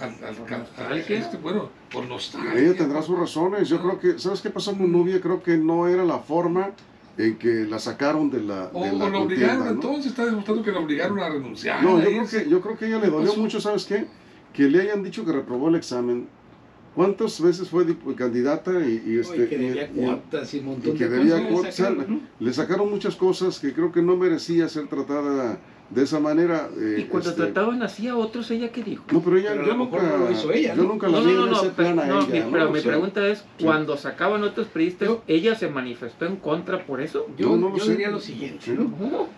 Al, 0.00 0.08
al, 0.24 0.34
¿Por 0.34 0.52
al- 0.86 0.98
este, 0.98 1.36
bueno, 1.36 1.68
por 1.92 2.06
nostalgia. 2.06 2.54
Ella 2.58 2.74
tendrá 2.74 3.02
sus 3.02 3.18
razones. 3.18 3.68
Yo 3.68 3.80
creo 3.82 4.00
que, 4.00 4.18
¿sabes 4.18 4.40
qué 4.40 4.48
pasó 4.48 4.72
con 4.76 4.90
Nubia? 4.90 5.20
Creo 5.20 5.42
que 5.42 5.58
no 5.58 5.86
era 5.88 6.04
la 6.04 6.18
forma 6.20 6.70
en 7.18 7.36
que 7.36 7.66
la 7.68 7.78
sacaron 7.78 8.30
de 8.30 8.40
la, 8.40 8.70
O, 8.72 8.82
de 8.82 8.90
o 8.90 8.92
la 8.98 9.08
lo 9.10 9.22
obligaron, 9.22 9.26
contienda, 9.26 9.64
¿no? 9.64 9.70
entonces 9.72 10.06
está 10.06 10.24
demostrando 10.24 10.62
que 10.62 10.72
lo 10.72 10.80
obligaron 10.80 11.18
a 11.20 11.28
renunciar. 11.28 11.82
No, 11.82 11.98
a 11.98 12.02
yo 12.02 12.08
creo, 12.08 12.26
que, 12.28 12.48
yo 12.48 12.60
creo 12.62 12.78
que 12.78 12.84
a 12.86 12.88
ella 12.88 12.98
le 12.98 13.10
dolió 13.10 13.28
Pasó. 13.30 13.40
mucho, 13.42 13.60
¿sabes 13.60 13.84
qué? 13.84 14.06
Que 14.54 14.62
le 14.68 14.80
hayan 14.80 15.02
dicho 15.02 15.22
que 15.26 15.32
reprobó 15.32 15.68
el 15.68 15.74
examen. 15.74 16.28
¿Cuántas 16.94 17.40
veces 17.40 17.68
fue 17.68 17.84
candidata 18.16 18.72
y, 18.84 19.02
y 19.06 19.18
este, 19.20 19.44
y 19.44 19.46
que 19.48 19.58
debía 19.58 19.84
y- 19.84 19.88
cuotas 20.00 20.52
y 20.54 20.58
un 20.58 20.64
y 20.64 20.66
montón 20.68 20.94
que 20.96 21.08
de 21.08 21.18
debía 21.18 21.48
cosas. 21.48 21.64
le 21.64 21.72
sacaron, 21.72 22.06
¿no? 22.08 22.20
le 22.46 22.52
sacaron 22.52 22.90
muchas 22.90 23.16
cosas 23.16 23.58
que 23.60 23.72
creo 23.72 23.92
que 23.92 24.02
no 24.02 24.16
merecía 24.16 24.68
ser 24.68 24.88
tratada 24.88 25.58
de 25.88 26.02
esa 26.02 26.20
manera. 26.20 26.68
eh, 26.78 26.96
Y 27.00 27.04
cuando 27.04 27.30
este, 27.30 27.42
trataban 27.42 27.82
así 27.82 28.06
a 28.08 28.16
otros, 28.16 28.50
¿ella 28.50 28.70
qué 28.70 28.82
dijo? 28.82 29.04
No, 29.12 29.20
pero 29.22 29.36
ella, 29.38 29.50
Pero 29.50 29.62
a 29.62 29.66
yo 29.66 29.72
lo 29.72 29.78
nunca, 29.78 29.96
mejor 30.02 30.18
no 30.18 30.24
lo 30.26 30.32
hizo 30.32 30.52
ella, 30.52 30.74
yo 30.74 30.82
nunca 30.84 31.06
No, 31.08 31.12
la 31.12 31.18
no, 31.20 31.26
vi 31.28 31.34
no, 31.34 31.44
en 31.44 31.50
no, 31.50 31.56
ese 31.56 31.70
pero, 31.76 31.94
plan 31.94 31.98
a 32.00 32.06
no, 32.06 32.18
ella, 32.20 32.28
mi- 32.32 32.38
¿no? 32.40 32.50
pero 32.52 32.68
O 32.68 32.72
mi 32.72 32.80
sea, 32.80 32.90
pregunta 32.90 33.28
es, 33.28 33.38
sí. 33.38 33.64
cuando 33.64 33.96
sacaban 33.96 34.42
otros 34.44 34.66
priistas, 34.68 35.08
Yo- 35.08 35.22
¿ella 35.26 35.54
se 35.54 35.68
manifestó 35.68 36.26
en 36.26 36.36
contra 36.36 36.84
por 36.86 37.00
eso? 37.00 37.26
Yo, 37.38 37.50
No, 37.50 37.56
no 37.56 37.68
lo 37.70 37.76
yo 37.78 37.84
sé. 37.84 37.90
diría 37.92 38.10
lo 38.10 38.20
siguiente, 38.20 38.64
Sí. 38.66 38.72
¿no? 38.76 39.28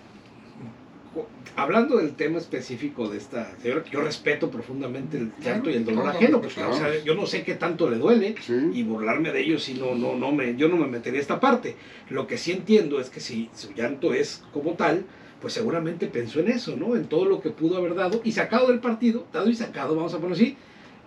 Hablando 1.54 1.98
del 1.98 2.14
tema 2.14 2.38
específico 2.38 3.08
de 3.08 3.18
esta 3.18 3.54
señora, 3.60 3.84
yo 3.90 4.00
respeto 4.00 4.50
profundamente 4.50 5.18
el 5.18 5.32
llanto 5.42 5.68
y 5.68 5.74
el 5.74 5.84
dolor 5.84 6.08
ajeno, 6.08 6.40
pues, 6.40 6.54
claro. 6.54 6.70
o 6.72 6.74
sea, 6.74 6.88
yo 7.04 7.14
no 7.14 7.26
sé 7.26 7.42
qué 7.44 7.54
tanto 7.56 7.90
le 7.90 7.98
duele 7.98 8.34
Sí. 8.40 8.54
y 8.72 8.82
burlarme 8.84 9.32
de 9.32 9.40
ellos, 9.42 9.68
y 9.68 9.74
no, 9.74 9.94
no, 9.94 10.16
no 10.16 10.32
me, 10.32 10.56
yo 10.56 10.68
no 10.68 10.76
me 10.78 10.86
metería 10.86 11.18
a 11.18 11.22
esta 11.22 11.40
parte. 11.40 11.76
Lo 12.08 12.26
que 12.26 12.38
sí 12.38 12.52
entiendo 12.52 12.98
es 13.00 13.10
que 13.10 13.20
si 13.20 13.50
su 13.54 13.72
llanto 13.74 14.14
es 14.14 14.42
como 14.54 14.72
tal, 14.72 15.04
pues 15.42 15.52
seguramente 15.52 16.06
pensó 16.06 16.40
en 16.40 16.48
eso, 16.48 16.76
¿no? 16.76 16.96
En 16.96 17.04
todo 17.04 17.26
lo 17.26 17.42
que 17.42 17.50
pudo 17.50 17.76
haber 17.76 17.94
dado 17.96 18.22
y 18.24 18.32
sacado 18.32 18.68
del 18.68 18.78
partido, 18.80 19.26
dado 19.32 19.50
y 19.50 19.54
sacado, 19.54 19.94
vamos 19.94 20.14
a 20.14 20.16
ponerlo 20.16 20.36
así, 20.36 20.56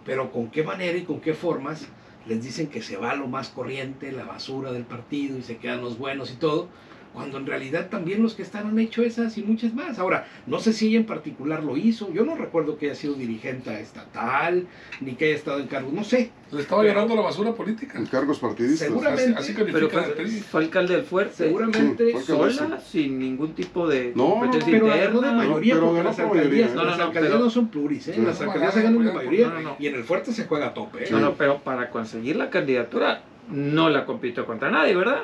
pero 0.06 0.32
con 0.32 0.52
qué 0.52 0.62
manera 0.64 0.96
y 0.98 1.04
con 1.06 1.22
qué 1.22 1.34
formas 1.34 1.88
les 2.28 2.44
dicen 2.44 2.68
que 2.68 2.84
se 2.84 2.98
va 2.98 3.16
lo 3.16 3.28
más 3.28 3.50
corriente, 3.50 4.12
la 4.12 4.26
basura 4.26 4.72
del 4.72 4.84
partido 4.84 5.38
y 5.40 5.42
se 5.42 5.58
quedan 5.58 5.82
los 5.82 5.98
buenos 5.98 6.32
y 6.32 6.36
todo, 6.36 6.68
cuando 7.16 7.38
en 7.40 7.46
realidad 7.48 7.88
también 7.90 8.22
los 8.22 8.36
que 8.36 8.44
están 8.44 8.68
han 8.68 8.78
hecho 8.78 9.02
esas 9.02 9.38
y 9.38 9.44
muchas 9.44 9.74
más. 9.74 9.98
Ahora, 9.98 10.28
no 10.46 10.60
sé 10.60 10.74
si 10.74 10.88
ella 10.90 10.98
en 10.98 11.06
particular 11.06 11.64
lo 11.64 11.78
hizo, 11.78 12.12
yo 12.14 12.24
no 12.26 12.36
recuerdo 12.36 12.78
que 12.78 12.88
haya 12.88 12.96
sido 12.96 13.14
dirigente 13.16 13.80
estatal, 13.80 14.68
ni 15.02 15.14
que 15.14 15.26
haya 15.26 15.36
estado 15.36 15.60
en 15.60 15.68
cargo, 15.68 15.90
no 15.94 16.04
sé. 16.04 16.32
Le 16.52 16.62
estaba 16.62 16.84
llorando 16.84 17.16
la 17.16 17.22
basura 17.24 17.54
política. 17.54 17.98
En 17.98 18.06
cargos 18.06 18.38
partidistas. 18.40 18.88
Seguramente. 18.88 19.34
Así, 19.36 19.52
así 19.54 19.64
Pero 19.72 19.90
fue, 19.90 20.02
fue 20.28 20.64
alcalde 20.64 20.96
del 20.96 21.04
fuerte. 21.06 21.36
Seguramente 21.36 22.06
Sí, 22.06 22.12
fue 22.12 22.22
alcalde. 22.36 22.54
sola, 22.54 22.80
sin 22.80 23.18
ningún 23.20 23.54
tipo 23.56 23.88
de 23.88 24.14
No, 24.16 24.32
competencia 24.32 24.72
pero 24.72 24.86
interna. 24.88 25.06
ganó 25.08 25.22
de 25.22 25.32
mayoría 25.32 25.74
pero 25.74 25.86
porque 25.88 26.04
las 26.04 26.20
alcaldías, 26.20 26.46
mayoría. 26.46 26.68
No, 26.68 26.76
no, 26.76 26.86
las 26.90 26.98
no, 26.98 27.04
alcaldías 27.06 27.34
pero- 27.34 27.44
no 27.46 27.50
son 27.50 27.68
pluris, 27.70 28.08
¿eh? 28.10 28.16
Las 28.24 28.40
No, 28.40 28.46
alcaldías 28.46 28.76
no, 28.76 28.80
se 28.82 28.84
ganan 28.86 29.00
de 29.00 29.06
no, 29.06 29.12
no, 29.12 29.18
mayoría 29.18 29.48
no, 29.50 29.60
no. 29.62 29.76
y 29.80 29.88
en 29.88 29.96
el 29.96 30.04
fuerte 30.04 30.32
se 30.34 30.46
juega 30.46 30.68
a 30.68 30.74
tope. 30.74 31.04
¿eh? 31.06 31.08
No, 31.12 31.20
no, 31.20 31.34
pero 31.34 31.60
para 31.60 31.90
conseguir 31.90 32.36
la 32.36 32.50
candidatura 32.50 33.22
no 33.50 33.90
la 33.90 34.06
compitió 34.06 34.46
contra 34.46 34.70
nadie, 34.70 34.96
¿verdad? 34.96 35.24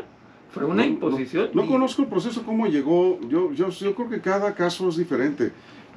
Fue 0.52 0.66
una 0.66 0.84
No, 0.84 0.90
no, 0.90 0.94
imposición. 0.96 1.50
No, 1.54 1.66
conozco 1.66 2.02
el 2.02 2.08
proceso, 2.10 2.44
cómo 2.44 2.68
llegó. 2.68 3.20
Yo, 3.30 3.52
yo, 3.54 3.70
yo 3.70 3.96
creo 3.96 4.10
que 4.10 4.22
cada 4.22 4.54
caso 4.54 4.90
es 4.90 4.98
diferente. 4.98 5.52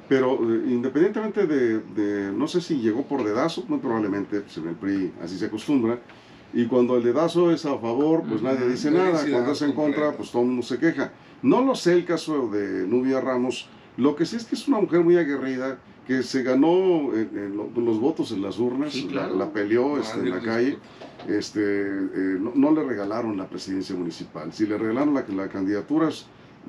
Pero 0.09 0.35
eh, 0.35 0.65
independientemente 0.69 1.47
de, 1.47 1.79
de- 1.81 2.33
no 2.33 2.47
sé 2.47 2.61
si 2.61 2.77
llegó 2.77 3.03
por 3.05 3.25
dedazo, 3.25 3.65
muy 3.69 3.79
probablemente, 3.79 4.41
pues 4.43 4.57
en 4.59 4.69
el 4.69 4.75
PRI 4.75 5.13
así 5.23 5.39
se 5.39 5.47
acostumbra. 5.47 5.99
Y 6.53 6.67
cuando 6.67 6.97
el 6.97 7.03
dedazo 7.03 7.51
es 7.51 7.65
a 7.67 7.77
favor, 7.79 8.23
pues 8.29 8.43
nadie 8.43 8.69
dice 8.69 8.91
nada. 8.91 9.25
Cuando 9.29 9.53
es 9.53 9.63
en 9.63 9.73
contra, 9.73 10.13
pues 10.13 10.31
todo 10.31 10.43
el 10.43 10.49
mundo 10.49 10.63
se 10.63 10.79
queja. 10.79 11.11
No 11.43 11.63
lo 11.65 11.75
sé 11.75 11.95
el 11.95 12.05
caso 12.05 12.49
de 12.49 12.87
Nubia 12.87 13.21
Ramos. 13.21 13.69
Lo 13.97 14.15
que 14.15 14.25
sí 14.27 14.37
es 14.37 14.45
que 14.45 14.55
es 14.55 14.69
una 14.69 14.79
mujer 14.81 15.01
muy 15.01 15.17
aguerrida, 15.17 15.79
que 16.07 16.23
se 16.23 16.43
ganó 16.43 17.13
en- 17.15 17.31
en 17.37 17.57
lo- 17.57 17.71
los 17.81 17.99
votos 17.99 18.31
en 18.31 18.43
las 18.43 18.59
urnas, 18.59 18.93
Sí, 18.93 19.05
la- 19.07 19.11
claro. 19.23 19.37
la, 19.37 19.51
peleó 19.53 19.99
este, 19.99 20.21
en 20.21 20.31
la 20.31 20.41
calle 20.41 20.79
este, 21.29 21.61
eh, 21.61 22.39
no, 22.41 22.53
no 22.55 22.73
le 22.73 22.83
regalaron 22.85 23.37
la 23.37 23.49
presidencia 23.49 23.95
municipal. 23.95 24.53
Si 24.53 24.67
le 24.67 24.77
regalaron 24.79 25.15
la, 25.15 25.25
la 25.29 25.49
candidatura, 25.49 26.09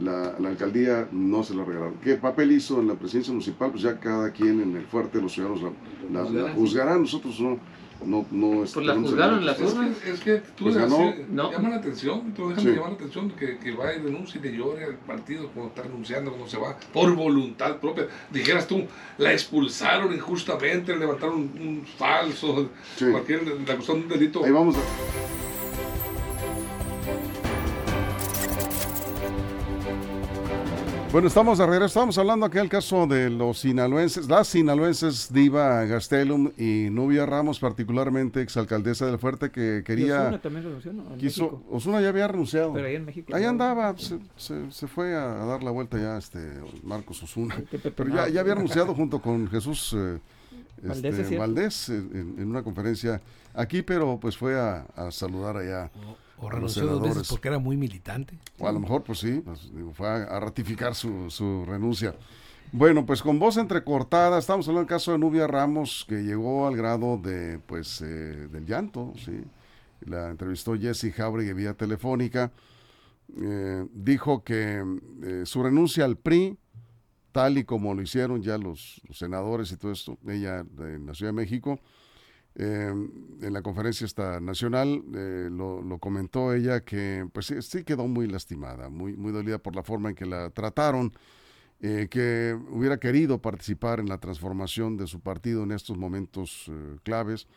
la, 0.02 0.36
la 0.39 0.50
alcaldía 0.50 1.08
no 1.12 1.44
se 1.44 1.56
la 1.56 1.63
regalaron. 1.63 1.96
¿Qué 2.04 2.15
papel 2.15 2.52
hizo 2.52 2.80
en 2.82 2.88
la 2.88 2.96
presidencia 2.96 3.32
municipal? 3.34 3.72
Pues 3.72 3.84
ya 3.84 4.00
cada 4.00 4.32
quien 4.32 4.62
en 4.62 4.76
el 4.76 4.86
fuerte, 4.86 5.22
los 5.22 5.34
ciudadanos 5.34 5.62
la, 6.12 6.24
la- 6.24 6.30
la 6.30 6.54
juzgarán. 6.54 7.02
Nosotros 7.02 7.39
no, 7.39 7.58
no, 8.03 8.25
no 8.31 8.63
este, 8.63 8.73
Pues 8.75 8.86
la 8.86 8.93
tenemos 8.93 9.12
juzgaron 9.12 9.45
las 9.45 9.60
Es 9.60 9.73
urnas. 9.73 9.97
que, 9.97 10.12
es 10.12 10.19
que 10.19 10.38
tú 10.55 10.63
Pues 10.65 10.77
así- 10.77 10.93
ganó. 10.93 11.13
No. 11.29 11.51
llama 11.51 11.69
la 11.69 11.75
atención, 11.77 12.34
tú 12.34 12.49
déjame 12.49 12.69
Sí. 12.69 12.75
llamar 12.75 12.89
la 12.91 12.95
atención 12.95 13.31
que, 13.31 13.58
que 13.58 13.71
va 13.73 13.93
y 13.93 14.01
denuncie 14.01 14.39
y 14.39 14.43
le 14.43 14.58
llore 14.58 14.84
al 14.86 14.95
partido 14.95 15.49
cuando 15.53 15.69
está 15.69 15.84
renunciando, 15.84 16.31
cuando 16.31 16.47
se 16.49 16.58
va 16.58 16.77
por 16.93 17.13
voluntad 17.15 17.77
propia. 17.77 18.08
Dijeras 18.31 18.67
tú, 18.67 18.84
la 19.17 19.31
expulsaron 19.34 20.13
injustamente, 20.13 20.93
le 20.93 20.99
levantaron 20.99 21.36
un, 21.36 21.67
un 21.67 21.86
falso, 21.97 22.69
Sí. 22.97 23.05
cualquier, 23.12 23.41
acusaron 23.69 24.01
de 24.01 24.13
un 24.13 24.19
delito. 24.19 24.43
Ahí 24.43 24.51
vamos. 24.51 24.75
a- 24.75 25.35
Bueno, 31.15 31.30
estamos 31.30 31.58
de 31.60 31.65
regreso. 31.65 31.86
Estamos 31.86 32.17
hablando 32.17 32.45
aquí 32.45 32.58
del 32.58 32.67
caso 32.67 33.08
de 33.08 33.30
los 33.30 33.60
sinaloenses, 33.60 34.28
las 34.28 34.49
sinaloenses 34.49 35.32
Diva 35.32 35.86
Gastelum 35.86 36.51
y 36.58 36.89
Nubia 36.91 37.25
Ramos, 37.25 37.58
particularmente 37.58 38.41
exalcaldesa 38.41 39.06
del 39.06 39.17
Fuerte, 39.17 39.49
que 39.49 39.78
Y 39.80 39.84
quería. 39.86 40.23
Osuna 40.23 40.41
también 40.41 40.65
renunció, 40.65 40.91
¿no? 40.91 41.15
Quiso. 41.15 41.63
Osuna 41.71 42.01
ya 42.01 42.10
había 42.10 42.28
renunciado. 42.28 42.73
Pero 42.73 42.86
ahí 42.88 42.95
en 42.95 43.06
México. 43.06 43.34
Ahí 43.34 43.43
no. 43.43 43.49
andaba, 43.51 43.97
se, 43.97 44.19
se- 44.36 44.69
se 44.69 44.88
fue 44.88 45.15
a, 45.15 45.41
a 45.41 45.45
dar 45.45 45.63
la 45.63 45.71
vuelta 45.71 45.97
ya 45.97 46.17
este 46.17 46.38
Marcos 46.84 47.23
Osuna. 47.23 47.63
Pero 47.95 48.10
ya, 48.13 48.28
ya 48.28 48.41
había 48.41 48.56
renunciado 48.56 48.93
junto 48.93 49.21
con 49.21 49.47
Jesús 49.47 49.95
eh, 49.97 50.19
Valdés, 50.84 51.17
este. 51.17 51.38
Valdés, 51.38 51.89
eh, 51.91 51.95
en, 51.95 52.36
en 52.39 52.47
una 52.49 52.62
conferencia 52.62 53.21
aquí, 53.54 53.84
pero 53.84 54.19
pues 54.19 54.36
fue 54.38 54.60
a, 54.60 54.86
a 54.97 55.12
saludar 55.12 55.56
allá. 55.56 55.89
O 56.38 56.50
renunció 56.50 56.86
dos 56.86 57.02
veces 57.02 57.28
porque 57.30 57.48
era 57.48 57.60
muy 57.60 57.78
militante. 57.78 58.38
O 58.60 58.67
a 58.67 58.71
lo 58.71 58.80
mejor, 58.80 59.04
pues 59.04 59.19
sí, 59.19 59.41
pues, 59.43 59.71
digo, 59.74 59.93
fue 59.93 60.08
a, 60.08 60.15
a 60.24 60.39
ratificar 60.39 60.93
su, 60.95 61.30
su 61.30 61.63
renuncia. 61.65 62.13
Bueno, 62.71 63.06
pues 63.06 63.21
con 63.21 63.39
voz 63.39 63.58
entrecortada, 63.58 64.38
estamos 64.39 64.67
hablando 64.67 64.82
del 64.86 64.89
caso 64.89 65.12
de 65.13 65.17
Nubia 65.19 65.48
Ramos, 65.48 66.06
que 66.10 66.24
llegó 66.24 66.67
al 66.67 66.76
grado 66.76 67.17
de, 67.17 67.60
pues, 67.65 68.02
eh, 68.02 68.06
del 68.52 68.65
llanto, 68.65 69.13
sí. 69.24 69.43
La 70.02 70.30
entrevistó 70.30 70.76
Jesse 70.78 71.13
Jauregui 71.15 71.54
vía 71.54 71.74
telefónica. 71.74 72.52
Eh, 73.41 73.86
dijo 73.93 74.43
que 74.43 74.84
eh, 75.24 75.43
su 75.45 75.63
renuncia 75.63 76.06
al 76.06 76.17
PRI, 76.17 76.58
tal 77.32 77.58
y 77.58 77.63
como 77.63 77.93
lo 77.93 78.02
hicieron 78.02 78.41
ya 78.43 78.58
los, 78.58 79.02
los 79.08 79.17
senadores 79.17 79.71
y 79.71 79.78
todo 79.78 79.91
esto, 79.91 80.17
ella 80.28 80.63
de- 80.63 80.95
en 80.95 81.06
la 81.06 81.13
Ciudad 81.15 81.30
de 81.32 81.36
México, 81.38 81.80
eh, 82.58 82.94
en 83.41 83.54
la 83.54 83.62
conferencia 83.62 84.06
esta 84.06 84.39
nacional 84.39 85.04
eh, 85.13 85.50
lo, 85.52 85.98
comentó 86.00 86.54
ella 86.54 86.82
que 86.82 87.28
pues 87.34 87.48
sí, 87.48 87.62
sí 87.62 87.84
quedó 87.84 88.08
muy 88.08 88.28
lastimada, 88.28 88.89
muy, 88.89 89.13
muy 89.13 89.34
dolida 89.34 89.58
por 89.58 89.76
la 89.76 89.84
forma 89.84 90.10
en 90.10 90.15
que 90.15 90.26
la 90.26 90.50
trataron, 90.52 91.12
eh, 91.82 92.08
que 92.10 92.58
hubiera 92.70 92.98
querido 92.98 93.41
participar 93.41 94.00
en 94.00 94.08
la 94.08 94.20
transformación 94.20 94.96
de 94.96 95.08
su 95.08 95.20
partido 95.20 95.63
en 95.63 95.74
estos 95.74 95.98
momentos 95.98 96.65
eh, 96.70 96.98
claves 97.04 97.48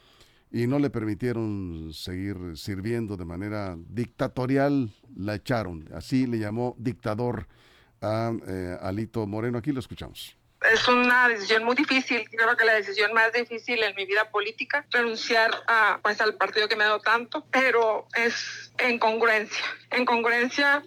y 0.51 0.67
no 0.67 0.81
le 0.81 0.91
permitieron 0.91 1.91
seguir 1.93 2.57
sirviendo 2.57 3.17
de 3.17 3.25
manera 3.25 3.79
dictatorial, 3.91 4.91
la 5.15 5.37
echaron, 5.37 5.89
así 5.95 6.27
le 6.27 6.39
llamó 6.39 6.75
dictador 6.79 7.47
a 8.01 8.33
Alito 8.81 9.27
Moreno, 9.27 9.59
aquí 9.59 9.73
lo 9.73 9.81
escuchamos. 9.81 10.38
Es 10.73 10.89
una 10.89 11.29
decisión 11.29 11.65
muy 11.65 11.77
difícil, 11.77 12.29
creo 12.29 12.57
que 12.57 12.65
la 12.65 12.75
decisión 12.75 13.13
más 13.13 13.33
difícil 13.33 13.83
en 13.83 13.95
mi 13.95 14.07
vida 14.07 14.31
política, 14.31 14.85
renunciar 14.91 15.53
a, 15.69 16.01
pues, 16.03 16.21
al 16.21 16.35
partido 16.35 16.69
que 16.69 16.75
me 16.75 16.85
ha 16.85 16.89
dado 16.89 17.01
tanto, 17.01 17.47
pero 17.51 18.09
es 18.15 18.73
en 18.79 18.99
congruencia, 18.99 19.65
en 19.91 20.05
congruencia 20.05 20.83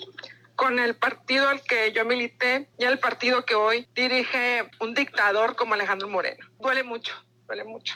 con 0.56 0.78
el 0.78 0.96
partido 0.96 1.48
al 1.48 1.64
que 1.64 1.92
yo 1.94 2.06
milité 2.06 2.70
y 2.78 2.84
el 2.84 3.00
partido 3.00 3.46
que 3.46 3.56
hoy 3.56 3.88
dirige 3.96 4.70
un 4.80 4.94
dictador 4.94 5.56
como 5.56 5.74
Alejandro 5.74 6.10
Moreno. 6.10 6.46
Duele 6.60 6.84
mucho, 6.84 7.14
duele 7.48 7.64
mucho. 7.64 7.96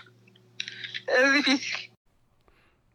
Es 1.08 1.34
difícil. 1.34 1.92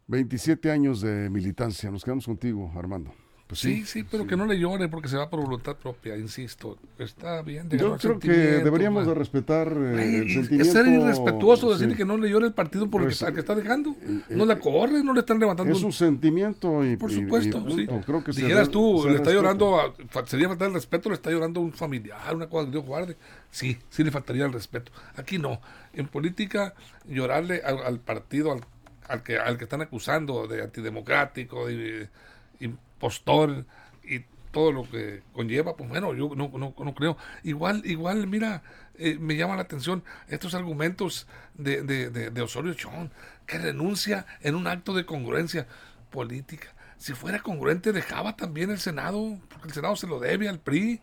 27 0.07 0.71
años 0.71 1.01
de 1.01 1.29
militancia, 1.29 1.89
nos 1.89 2.03
quedamos 2.03 2.25
contigo, 2.25 2.69
Armando. 2.75 3.13
Pues 3.51 3.59
sí, 3.59 3.83
sí, 3.85 4.05
pero 4.09 4.25
que 4.25 4.37
no 4.37 4.45
le 4.45 4.57
llore 4.57 4.87
porque 4.87 5.09
se 5.09 5.17
va 5.17 5.29
por 5.29 5.41
voluntad 5.41 5.75
propia, 5.75 6.15
insisto. 6.15 6.77
Está 6.97 7.41
bien. 7.41 7.67
de 7.67 7.77
Yo 7.77 7.97
creo 7.97 8.17
que 8.17 8.29
deberíamos 8.31 9.05
de 9.05 9.13
respetar 9.13 9.67
eh, 9.75 9.95
Ay, 9.99 10.15
el 10.15 10.31
sentimiento. 10.31 10.63
Es 10.63 10.71
ser 10.71 10.87
irrespetuoso 10.87 11.69
decirle 11.73 11.95
sí. 11.95 11.97
que 11.97 12.05
no 12.05 12.15
le 12.15 12.29
llore 12.29 12.47
el 12.47 12.53
partido 12.53 12.89
por 12.89 13.01
Pues, 13.03 13.15
el 13.15 13.19
que, 13.19 13.25
al 13.27 13.33
que 13.33 13.39
está 13.41 13.53
dejando. 13.55 13.89
eh, 14.01 14.21
No 14.29 14.45
la 14.45 14.57
corre, 14.57 15.03
no 15.03 15.11
le 15.13 15.19
están 15.19 15.37
levantando. 15.37 15.73
Es 15.73 15.83
un- 15.83 15.91
sentimiento 15.91 16.85
y 16.85 16.95
Por 16.95 17.11
y- 17.11 17.15
y 17.15 17.21
supuesto, 17.23 17.65
sí. 17.71 17.87
Creo 18.05 18.23
que 18.23 18.31
se 18.31 18.41
Dijeras 18.43 18.67
re- 18.67 18.71
tú, 18.71 19.01
se 19.03 19.09
le 19.09 19.15
está 19.17 19.31
llorando, 19.33 19.81
a- 19.81 19.93
sería 20.27 20.47
faltar 20.47 20.69
el 20.69 20.73
respeto, 20.75 21.09
le 21.09 21.15
está 21.15 21.29
llorando 21.29 21.59
a 21.59 21.63
un 21.63 21.73
familiar, 21.73 22.33
una 22.33 22.47
cosa 22.47 22.63
que 22.67 22.71
Dios 22.71 22.85
guarde. 22.85 23.17
Sí, 23.49 23.77
sí 23.89 24.01
le 24.05 24.11
faltaría 24.11 24.45
el 24.45 24.53
respeto. 24.53 24.93
Aquí 25.17 25.37
no. 25.39 25.59
En 25.91 26.07
política, 26.07 26.73
llorarle 27.05 27.61
al, 27.65 27.79
al 27.79 27.99
partido, 27.99 28.53
al, 28.53 28.61
al 29.09 29.23
que, 29.23 29.37
al 29.37 29.57
que 29.57 29.65
están 29.65 29.81
acusando 29.81 30.47
de 30.47 30.61
antidemocrático, 30.63 31.67
de, 31.67 32.07
impostor 33.01 33.65
y 34.03 34.25
todo 34.51 34.71
lo 34.71 34.89
que 34.89 35.23
conlleva, 35.33 35.75
pues 35.75 35.89
bueno, 35.89 36.13
yo 36.13 36.31
no, 36.35 36.49
no, 36.53 36.73
no 36.77 36.93
creo. 36.95 37.17
Igual, 37.43 37.81
igual, 37.85 38.27
mira, 38.27 38.63
eh, 38.97 39.17
me 39.19 39.35
llama 39.37 39.55
la 39.55 39.61
atención 39.63 40.03
estos 40.27 40.53
argumentos 40.53 41.27
de, 41.55 41.81
de, 41.83 42.09
de, 42.09 42.29
de 42.29 42.41
Osorio 42.41 42.73
Chón, 42.73 43.11
que 43.47 43.57
renuncia 43.57 44.25
en 44.41 44.55
un 44.55 44.67
acto 44.67 44.93
de 44.93 45.05
congruencia 45.05 45.67
política. 46.09 46.73
Si 46.97 47.13
fuera 47.13 47.39
congruente, 47.39 47.93
dejaba 47.93 48.35
también 48.35 48.69
el 48.69 48.79
Senado, 48.79 49.39
porque 49.49 49.69
el 49.69 49.73
Senado 49.73 49.95
se 49.95 50.07
lo 50.07 50.19
debe 50.19 50.49
al 50.49 50.59
PRI. 50.59 51.01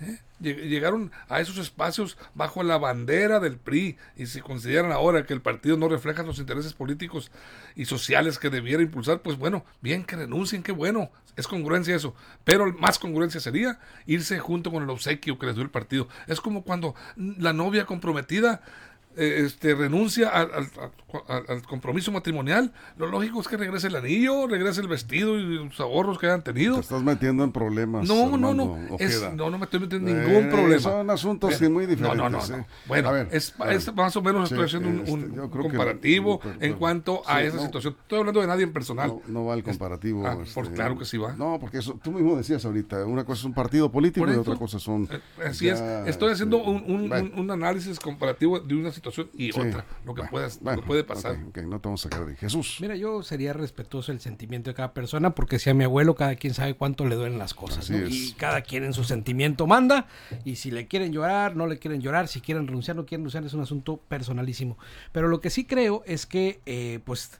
¿eh? 0.00 0.18
Lleg- 0.42 0.68
Llegaron 0.68 1.12
a 1.28 1.40
esos 1.40 1.58
espacios 1.58 2.18
bajo 2.34 2.62
la 2.62 2.76
bandera 2.78 3.40
del 3.40 3.56
PRI 3.56 3.96
y 4.16 4.26
si 4.26 4.40
consideran 4.40 4.92
ahora 4.92 5.24
que 5.26 5.32
el 5.34 5.42
partido 5.42 5.76
no 5.76 5.88
refleja 5.88 6.22
los 6.22 6.38
intereses 6.38 6.72
políticos 6.74 7.30
y 7.74 7.84
sociales 7.86 8.38
que 8.38 8.50
debiera 8.50 8.82
impulsar, 8.82 9.20
pues 9.22 9.38
bueno, 9.38 9.64
bien 9.80 10.04
que 10.04 10.16
renuncien, 10.16 10.62
qué 10.62 10.72
bueno, 10.72 11.10
es 11.40 11.48
congruencia 11.48 11.96
eso. 11.96 12.14
Pero 12.44 12.72
más 12.74 12.98
congruencia 12.98 13.40
sería 13.40 13.78
irse 14.06 14.38
junto 14.38 14.70
con 14.70 14.82
el 14.82 14.90
obsequio 14.90 15.38
que 15.38 15.46
les 15.46 15.54
dio 15.54 15.64
el 15.64 15.70
partido. 15.70 16.08
Es 16.26 16.40
como 16.40 16.62
cuando 16.62 16.94
la 17.16 17.52
novia 17.52 17.86
comprometida 17.86 18.62
eh, 19.16 19.42
este, 19.44 19.74
renuncia 19.74 20.28
al, 20.28 20.50
al- 20.54 20.70
al- 21.28 21.44
al 21.48 21.62
compromiso 21.62 22.12
matrimonial, 22.12 22.72
lo 22.96 23.06
lógico 23.08 23.40
es 23.40 23.48
que 23.48 23.56
regrese 23.56 23.88
el 23.88 23.96
anillo, 23.96 24.46
regrese 24.46 24.80
el 24.80 24.86
vestido 24.88 25.36
y 25.38 25.42
los 25.64 25.80
ahorros 25.80 26.18
que 26.18 26.26
hayan 26.26 26.42
tenido. 26.42 26.76
Te 26.76 26.82
estás 26.82 27.02
metiendo 27.02 27.42
en 27.42 27.50
problemas. 27.50 28.06
No, 28.06 28.14
no, 28.36 28.48
Armando 28.50 28.54
no. 28.88 28.96
Es- 28.98 29.16
Ojeda. 29.16 29.32
no, 29.34 29.50
no 29.50 29.58
me 29.58 29.64
estoy 29.64 29.80
metiendo 29.80 30.10
en 30.10 30.16
Eh, 30.22 30.26
ningún 30.26 30.48
problema. 30.50 30.80
Son 30.80 31.10
asuntos 31.10 31.60
muy 31.62 31.86
diferentes. 31.86 32.16
No, 32.18 32.28
no, 32.30 32.38
no. 32.38 32.44
¿eh? 32.44 32.58
no. 32.58 32.66
Bueno, 32.86 33.08
A 33.08 33.12
ver, 33.12 33.28
es, 33.32 33.52
a 33.58 33.64
ver. 33.64 33.76
es 33.76 33.94
más 33.94 34.14
o 34.16 34.22
menos 34.22 34.48
Sí, 34.48 34.54
estoy 34.54 34.66
haciendo 34.66 34.88
un, 34.88 35.00
este, 35.00 35.12
un 35.12 35.48
creo 35.50 35.50
que- 35.50 35.58
comparativo 35.68 36.38
pero- 36.40 36.54
en 36.60 36.74
cuanto 36.74 37.22
a 37.28 37.40
sí, 37.40 37.46
esa 37.46 37.56
no. 37.56 37.62
situación. 37.64 37.96
Estoy 38.02 38.18
hablando 38.20 38.40
de 38.40 38.46
nadie 38.46 38.62
en 38.62 38.72
personal. 38.72 39.08
No, 39.08 39.22
no 39.26 39.44
va 39.46 39.54
el 39.54 39.64
comparativo. 39.64 40.24
Ah, 40.26 40.36
por- 40.54 40.64
este, 40.64 40.74
claro 40.76 40.96
que 40.96 41.04
sí 41.04 41.18
va. 41.18 41.32
No, 41.34 41.58
porque 41.60 41.78
eso, 41.78 41.98
tú 42.02 42.12
mismo 42.12 42.36
decías 42.36 42.64
ahorita, 42.64 43.04
una 43.06 43.24
cosa 43.24 43.40
es 43.40 43.44
un 43.46 43.54
partido 43.54 43.90
político 43.90 44.24
Por 44.24 44.32
y 44.34 44.38
otra 44.38 44.54
cosa 44.54 44.78
son... 44.78 45.08
eh, 45.10 45.20
Así 45.46 45.66
ya, 45.66 46.02
es. 46.02 46.10
Estoy 46.10 46.32
haciendo 46.32 46.58
este, 46.58 46.70
un, 46.70 46.84
un- 46.86 47.08
bueno. 47.08 47.30
un- 47.34 47.40
un 47.40 47.50
análisis 47.50 47.98
comparativo 47.98 48.60
de 48.60 48.74
una 48.76 48.84
situación 48.92 48.99
y 49.34 49.52
Sí. 49.52 49.60
otra. 49.60 49.84
Lo 50.04 50.14
que, 50.14 50.20
Bueno, 50.22 50.30
puedas- 50.30 50.60
lo 50.62 50.76
que 50.76 50.82
puede 50.86 51.04
pasar. 51.04 51.38
no 51.38 51.50
te 51.52 51.88
vamos 51.88 52.04
a 52.06 52.08
sacar 52.10 52.26
de 52.26 52.36
Jesús. 52.36 52.78
Mira, 52.80 52.96
yo 52.96 53.22
sería 53.22 53.52
respetuoso 53.52 54.12
del 54.12 54.20
sentimiento 54.20 54.70
de 54.70 54.74
cada 54.74 54.92
persona 54.94 55.34
porque 55.34 55.58
si 55.58 55.70
a 55.70 55.74
mi 55.74 55.84
abuelo 55.84 56.14
cada 56.14 56.34
quien 56.36 56.54
sabe 56.54 56.74
cuánto 56.74 57.06
le 57.06 57.14
duelen 57.16 57.38
las 57.38 57.54
cosas. 57.54 57.90
¿no? 57.90 58.06
Y 58.08 58.32
cada 58.32 58.60
quien 58.62 58.84
en 58.84 58.92
su 58.92 59.04
sentimiento 59.04 59.66
manda 59.66 60.06
y 60.44 60.56
si 60.56 60.70
le 60.70 60.86
quieren 60.86 61.12
llorar, 61.12 61.56
no 61.56 61.66
le 61.66 61.78
quieren 61.78 62.00
llorar, 62.00 62.28
si 62.28 62.40
quieren 62.40 62.66
renunciar, 62.66 62.96
no 62.96 63.06
quieren 63.06 63.22
renunciar, 63.22 63.44
es 63.44 63.54
un 63.54 63.60
asunto 63.62 63.96
personalísimo. 64.08 64.78
Pero 65.12 65.28
lo 65.28 65.40
que 65.40 65.50
sí 65.50 65.64
creo 65.64 66.02
es 66.06 66.26
que, 66.26 66.60
eh, 66.66 67.00
pues, 67.04 67.32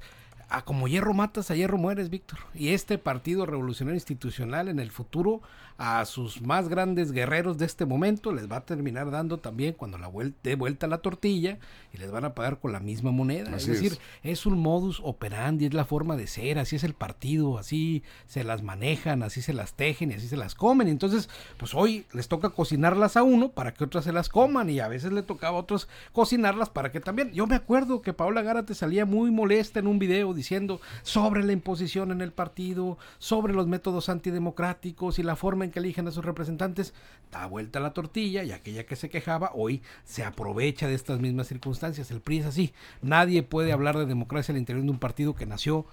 a 0.52 0.64
como 0.64 0.88
hierro 0.88 1.14
matas, 1.14 1.50
a 1.52 1.54
hierro 1.54 1.78
mueres, 1.78 2.10
Víctor. 2.10 2.40
Y 2.54 2.70
este 2.70 2.98
Partido 2.98 3.46
Revolucionario 3.46 3.94
Institucional 3.94 4.68
en 4.68 4.80
el 4.80 4.90
futuro 4.90 5.42
a 5.82 6.04
sus 6.04 6.42
más 6.42 6.68
grandes 6.68 7.10
guerreros 7.10 7.56
de 7.56 7.64
este 7.64 7.86
momento 7.86 8.34
les 8.34 8.52
va 8.52 8.58
a 8.58 8.66
terminar 8.66 9.10
dando 9.10 9.38
también 9.38 9.72
cuando 9.72 9.96
la 9.96 10.08
vuelta, 10.08 10.38
dé 10.42 10.54
vuelta 10.54 10.86
la 10.86 10.98
tortilla 10.98 11.58
y 11.94 11.96
les 11.96 12.10
van 12.10 12.26
a 12.26 12.34
pagar 12.34 12.58
con 12.58 12.72
la 12.72 12.80
misma 12.80 13.12
moneda. 13.12 13.56
Así 13.56 13.70
es 13.70 13.80
decir, 13.80 13.98
es. 14.22 14.40
es 14.40 14.46
un 14.46 14.58
modus 14.58 15.00
operandi, 15.02 15.64
es 15.64 15.72
la 15.72 15.86
forma 15.86 16.18
de 16.18 16.26
ser, 16.26 16.58
así 16.58 16.76
es 16.76 16.84
el 16.84 16.92
partido, 16.92 17.56
así 17.56 18.02
se 18.26 18.44
las 18.44 18.62
manejan, 18.62 19.22
así 19.22 19.40
se 19.40 19.54
las 19.54 19.72
tejen 19.72 20.10
y 20.10 20.14
así 20.14 20.28
se 20.28 20.36
las 20.36 20.54
comen. 20.54 20.86
Entonces, 20.86 21.30
pues 21.56 21.74
hoy 21.74 22.04
les 22.12 22.28
toca 22.28 22.50
cocinarlas 22.50 23.16
a 23.16 23.22
uno 23.22 23.48
para 23.48 23.72
que 23.72 23.82
otras 23.82 24.04
se 24.04 24.12
las 24.12 24.28
coman 24.28 24.68
y 24.68 24.80
a 24.80 24.88
veces 24.88 25.12
le 25.12 25.22
tocaba 25.22 25.56
a 25.56 25.60
otros 25.60 25.88
cocinarlas 26.12 26.68
para 26.68 26.92
que 26.92 27.00
también. 27.00 27.32
Yo 27.32 27.46
me 27.46 27.56
acuerdo 27.56 28.02
que 28.02 28.12
Paola 28.12 28.42
Gárate 28.42 28.74
salía 28.74 29.06
muy 29.06 29.30
molesta 29.30 29.80
en 29.80 29.86
un 29.86 29.98
video 29.98 30.34
diciendo 30.34 30.78
sobre 31.04 31.42
la 31.42 31.54
imposición 31.54 32.12
en 32.12 32.20
el 32.20 32.32
partido, 32.32 32.98
sobre 33.18 33.54
los 33.54 33.66
métodos 33.66 34.10
antidemocráticos 34.10 35.18
y 35.18 35.22
la 35.22 35.36
forma 35.36 35.64
en 35.64 35.69
que 35.70 35.78
eligen 35.78 36.06
a 36.08 36.10
sus 36.10 36.24
representantes. 36.24 36.94
Da 37.30 37.46
vuelta 37.46 37.80
la 37.80 37.92
tortilla 37.92 38.42
y 38.44 38.52
aquella 38.52 38.86
que 38.86 38.96
se 38.96 39.08
quejaba 39.08 39.52
hoy 39.54 39.82
se 40.04 40.24
aprovecha 40.24 40.88
de 40.88 40.94
estas 40.94 41.20
mismas 41.20 41.48
circunstancias. 41.48 42.10
El 42.10 42.20
PRI 42.20 42.38
es 42.38 42.46
así. 42.46 42.72
Nadie 43.02 43.42
puede 43.42 43.72
hablar 43.72 43.98
de 43.98 44.06
democracia 44.06 44.52
al 44.52 44.58
interior 44.58 44.84
de 44.84 44.90
un 44.90 44.98
partido 44.98 45.34
que 45.34 45.46
nació 45.46 45.86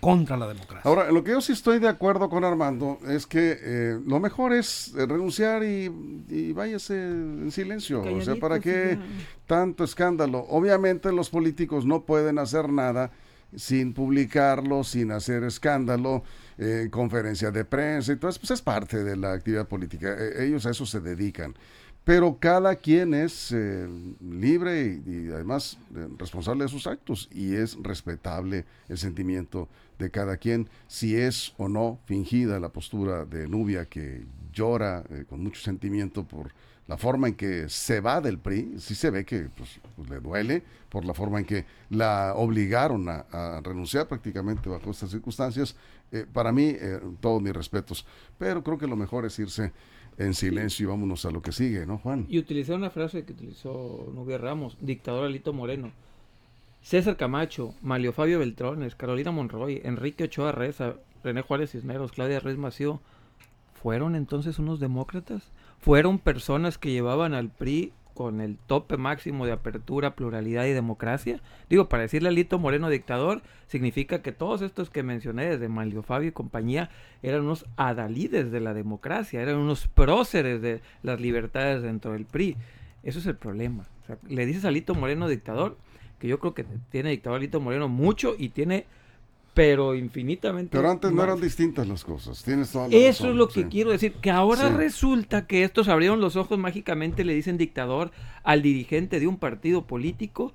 contra 0.00 0.36
la 0.36 0.46
democracia. 0.46 0.82
Ahora, 0.84 1.10
lo 1.10 1.24
que 1.24 1.30
yo 1.30 1.40
sí 1.40 1.52
estoy 1.52 1.78
de 1.78 1.88
acuerdo 1.88 2.28
con 2.28 2.44
Armando 2.44 2.98
es 3.08 3.26
que 3.26 3.58
eh, 3.58 3.98
lo 4.04 4.20
mejor 4.20 4.52
es 4.52 4.94
eh, 4.96 5.06
renunciar 5.06 5.64
y, 5.64 5.90
y 6.28 6.52
váyase 6.52 6.94
en 6.94 7.50
silencio. 7.50 8.02
o 8.02 8.20
sea, 8.20 8.36
¿para 8.36 8.60
qué 8.60 8.98
tanto 9.46 9.82
escándalo? 9.82 10.44
Obviamente 10.50 11.10
los 11.10 11.30
políticos 11.30 11.86
no 11.86 12.02
pueden 12.02 12.38
hacer 12.38 12.68
nada 12.68 13.12
sin 13.56 13.94
publicarlo, 13.94 14.84
sin 14.84 15.10
hacer 15.12 15.44
escándalo, 15.44 16.22
eh, 16.58 16.88
conferencia 16.90 17.50
de 17.50 17.64
prensa, 17.64 18.12
entonces 18.12 18.38
pues 18.38 18.50
es 18.50 18.62
parte 18.62 19.02
de 19.02 19.16
la 19.16 19.32
actividad 19.32 19.66
política. 19.66 20.14
Eh, 20.18 20.46
ellos 20.46 20.66
a 20.66 20.70
eso 20.70 20.86
se 20.86 21.00
dedican. 21.00 21.54
Pero 22.04 22.38
cada 22.38 22.76
quien 22.76 23.14
es 23.14 23.50
eh, 23.50 23.88
libre 24.20 25.00
y, 25.06 25.10
y 25.10 25.30
además 25.32 25.78
eh, 25.96 26.06
responsable 26.18 26.64
de 26.64 26.68
sus 26.68 26.86
actos 26.86 27.30
y 27.32 27.54
es 27.54 27.78
respetable 27.82 28.66
el 28.90 28.98
sentimiento 28.98 29.70
de 29.98 30.10
cada 30.10 30.36
quien, 30.36 30.68
si 30.86 31.16
es 31.16 31.54
o 31.56 31.68
no 31.68 31.98
fingida 32.04 32.60
la 32.60 32.68
postura 32.68 33.24
de 33.24 33.48
Nubia 33.48 33.86
que 33.86 34.26
llora 34.52 35.02
eh, 35.08 35.24
con 35.26 35.42
mucho 35.42 35.62
sentimiento 35.62 36.24
por 36.24 36.52
la 36.86 36.98
forma 36.98 37.28
en 37.28 37.34
que 37.34 37.68
se 37.68 38.00
va 38.00 38.20
del 38.20 38.38
PRI, 38.38 38.74
sí 38.78 38.94
se 38.94 39.10
ve 39.10 39.24
que 39.24 39.48
pues, 39.56 39.80
pues, 39.96 40.10
le 40.10 40.20
duele 40.20 40.62
por 40.90 41.04
la 41.04 41.14
forma 41.14 41.38
en 41.38 41.46
que 41.46 41.64
la 41.90 42.34
obligaron 42.36 43.08
a, 43.08 43.60
renunciar 43.62 44.06
prácticamente 44.06 44.68
bajo 44.68 44.90
estas 44.90 45.10
circunstancias. 45.10 45.74
Eh, 46.12 46.26
para 46.30 46.52
mí, 46.52 46.74
eh, 46.78 47.00
todos 47.20 47.40
mis 47.40 47.54
respetos, 47.54 48.06
pero 48.38 48.62
creo 48.62 48.78
que 48.78 48.86
lo 48.86 48.96
mejor 48.96 49.24
es 49.24 49.38
irse 49.38 49.72
en 50.18 50.34
silencio 50.34 50.84
y 50.84 50.86
vámonos 50.88 51.24
a 51.24 51.30
lo 51.30 51.42
que 51.42 51.52
sigue, 51.52 51.86
¿no, 51.86 51.98
Juan? 51.98 52.26
Y 52.28 52.38
utilicé 52.38 52.74
una 52.74 52.90
frase 52.90 53.24
que 53.24 53.32
utilizó 53.32 54.10
Nubia 54.14 54.38
Ramos, 54.38 54.76
dictador 54.80 55.24
Alito 55.24 55.52
Moreno. 55.52 55.90
César 56.82 57.16
Camacho, 57.16 57.74
Malio 57.80 58.12
Fabio 58.12 58.38
Beltrones, 58.38 58.94
Carolina 58.94 59.30
Monroy, 59.32 59.80
Enrique 59.84 60.24
Ochoa 60.24 60.52
Reza, 60.52 60.96
René 61.24 61.40
Juárez 61.40 61.70
Cisneros, 61.70 62.12
Claudia 62.12 62.40
Ruiz 62.40 62.58
Mació, 62.58 63.00
¿fueron 63.82 64.14
entonces 64.14 64.58
unos 64.58 64.80
demócratas? 64.80 65.50
¿Fueron 65.84 66.18
personas 66.18 66.78
que 66.78 66.92
llevaban 66.92 67.34
al 67.34 67.50
PRI 67.50 67.92
con 68.14 68.40
el 68.40 68.56
tope 68.56 68.96
máximo 68.96 69.44
de 69.44 69.52
apertura, 69.52 70.16
pluralidad 70.16 70.64
y 70.64 70.72
democracia? 70.72 71.42
Digo, 71.68 71.90
para 71.90 72.04
decirle 72.04 72.30
a 72.30 72.32
Alito 72.32 72.58
Moreno 72.58 72.88
dictador, 72.88 73.42
significa 73.66 74.22
que 74.22 74.32
todos 74.32 74.62
estos 74.62 74.88
que 74.88 75.02
mencioné, 75.02 75.44
desde 75.44 75.68
Malio 75.68 76.02
Fabio 76.02 76.30
y 76.30 76.32
compañía, 76.32 76.88
eran 77.22 77.42
unos 77.42 77.66
adalides 77.76 78.50
de 78.50 78.60
la 78.60 78.72
democracia, 78.72 79.42
eran 79.42 79.56
unos 79.56 79.86
próceres 79.88 80.62
de 80.62 80.80
las 81.02 81.20
libertades 81.20 81.82
dentro 81.82 82.12
del 82.12 82.24
PRI. 82.24 82.56
Eso 83.02 83.18
es 83.18 83.26
el 83.26 83.36
problema. 83.36 83.84
Le 84.26 84.46
dices 84.46 84.64
a 84.64 84.68
Alito 84.68 84.94
Moreno 84.94 85.28
dictador, 85.28 85.76
que 86.18 86.28
yo 86.28 86.38
creo 86.38 86.54
que 86.54 86.64
tiene 86.88 87.10
dictador 87.10 87.36
Alito 87.36 87.60
Moreno 87.60 87.88
mucho 87.88 88.36
y 88.38 88.48
tiene, 88.48 88.86
pero 89.54 89.94
infinitamente. 89.94 90.76
Pero 90.76 90.90
antes 90.90 91.12
no 91.12 91.22
eran 91.22 91.40
distintas 91.40 91.86
las 91.88 92.04
cosas, 92.04 92.42
tienes 92.42 92.70
toda 92.72 92.88
la 92.88 92.96
Eso 92.96 93.06
razón, 93.24 93.30
es 93.30 93.36
lo 93.36 93.48
que 93.48 93.62
sí. 93.62 93.68
quiero 93.70 93.90
decir, 93.92 94.12
que 94.14 94.30
ahora 94.30 94.68
Sí. 94.68 94.74
resulta 94.76 95.46
que 95.46 95.62
estos 95.62 95.88
abrieron 95.88 96.20
los 96.20 96.34
ojos 96.36 96.58
mágicamente, 96.58 97.24
le 97.24 97.34
dicen 97.34 97.56
dictador 97.56 98.10
al 98.42 98.62
dirigente 98.62 99.20
de 99.20 99.26
un 99.28 99.38
partido 99.38 99.86
político 99.86 100.52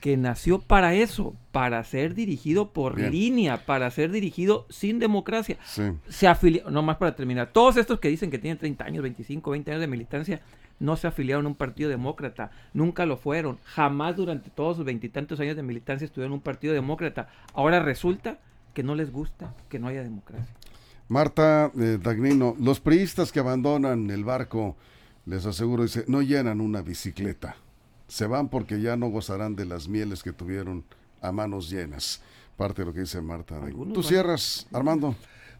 que 0.00 0.16
nació 0.16 0.58
para 0.60 0.94
eso, 0.94 1.34
para 1.52 1.82
ser 1.84 2.14
dirigido 2.14 2.70
por 2.72 2.96
Bien. 2.96 3.10
línea, 3.12 3.64
para 3.64 3.90
ser 3.90 4.10
dirigido 4.10 4.66
sin 4.68 4.98
democracia. 4.98 5.56
Sí. 5.64 5.82
Se 6.08 6.26
afilió, 6.28 6.68
no 6.70 6.82
más 6.82 6.96
para 6.98 7.14
terminar, 7.16 7.50
todos 7.52 7.76
estos 7.76 7.98
que 8.00 8.08
dicen 8.08 8.30
que 8.30 8.38
tienen 8.38 8.58
30 8.58 8.84
años, 8.84 9.02
25, 9.02 9.50
20 9.50 9.70
años 9.70 9.80
de 9.80 9.86
militancia, 9.86 10.40
no 10.78 10.96
se 10.96 11.06
afiliaron 11.06 11.46
a 11.46 11.48
un 11.48 11.54
partido 11.54 11.90
demócrata, 11.90 12.50
nunca 12.74 13.06
lo 13.06 13.16
fueron, 13.16 13.58
jamás 13.64 14.16
durante 14.16 14.50
todos 14.50 14.76
sus 14.76 14.84
veintitantos 14.84 15.40
años 15.40 15.56
de 15.56 15.62
militancia 15.62 16.04
estuvieron 16.04 16.32
en 16.32 16.38
un 16.38 16.42
partido 16.42 16.74
demócrata. 16.74 17.28
Ahora 17.54 17.80
resulta 17.80 18.38
que 18.74 18.82
no 18.82 18.94
les 18.94 19.10
gusta 19.10 19.54
que 19.68 19.78
no 19.78 19.88
haya 19.88 20.02
democracia. 20.02 20.54
Marta 21.08 21.70
eh, 21.78 21.98
Dagnino, 22.02 22.56
los 22.58 22.80
priistas 22.80 23.32
que 23.32 23.40
abandonan 23.40 24.10
el 24.10 24.24
barco, 24.24 24.76
les 25.24 25.46
aseguro, 25.46 25.84
dice, 25.84 26.04
no 26.08 26.20
llenan 26.20 26.60
una 26.60 26.82
bicicleta. 26.82 27.56
Se 28.08 28.26
van 28.26 28.48
porque 28.48 28.80
ya 28.80 28.96
no 28.96 29.08
gozarán 29.08 29.56
de 29.56 29.64
las 29.64 29.88
mieles 29.88 30.22
que 30.22 30.32
tuvieron 30.32 30.84
a 31.20 31.32
manos 31.32 31.70
llenas. 31.70 32.22
Parte 32.56 32.82
de 32.82 32.86
lo 32.86 32.92
que 32.92 33.00
dice 33.00 33.20
Marta 33.20 33.58
Dagnino. 33.58 33.92
¿Tú 33.92 34.02
cierras, 34.02 34.66
Armando? 34.72 35.14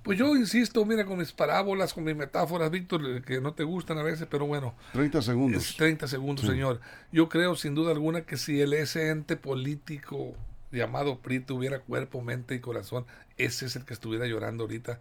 Pues 0.07 0.21
yo 0.21 0.37
insisto, 0.37 0.85
mira, 0.85 1.05
con 1.05 1.19
mis 1.19 1.33
parábolas, 1.33 1.93
con 1.93 2.05
mis 2.05 2.15
metáforas, 2.15 2.71
Víctor, 2.71 3.23
que 3.23 3.41
no 3.41 3.55
te 3.55 3.65
gustan 3.65 3.99
a 3.99 4.05
veces, 4.05 4.29
pero 4.31 4.47
bueno. 4.47 4.73
30 4.93 5.21
segundos. 5.21 5.71
Es 5.71 5.77
30 5.77 6.07
segundos, 6.07 6.47
señor. 6.47 6.81
Yo 7.11 7.29
creo 7.29 7.57
sin 7.57 7.75
duda 7.75 7.91
alguna 7.91 8.21
que 8.21 8.37
si 8.37 8.61
el 8.61 8.73
ese 8.73 9.09
ente 9.09 9.35
político 9.35 10.37
llamado 10.71 11.19
PRI 11.19 11.41
tuviera 11.41 11.81
cuerpo, 11.81 12.23
mente 12.23 12.55
y 12.55 12.61
corazón, 12.61 13.05
ese 13.37 13.67
es 13.67 13.75
el 13.75 13.85
que 13.85 13.95
estuviera 13.95 14.27
llorando 14.27 14.63
ahorita. 14.63 15.01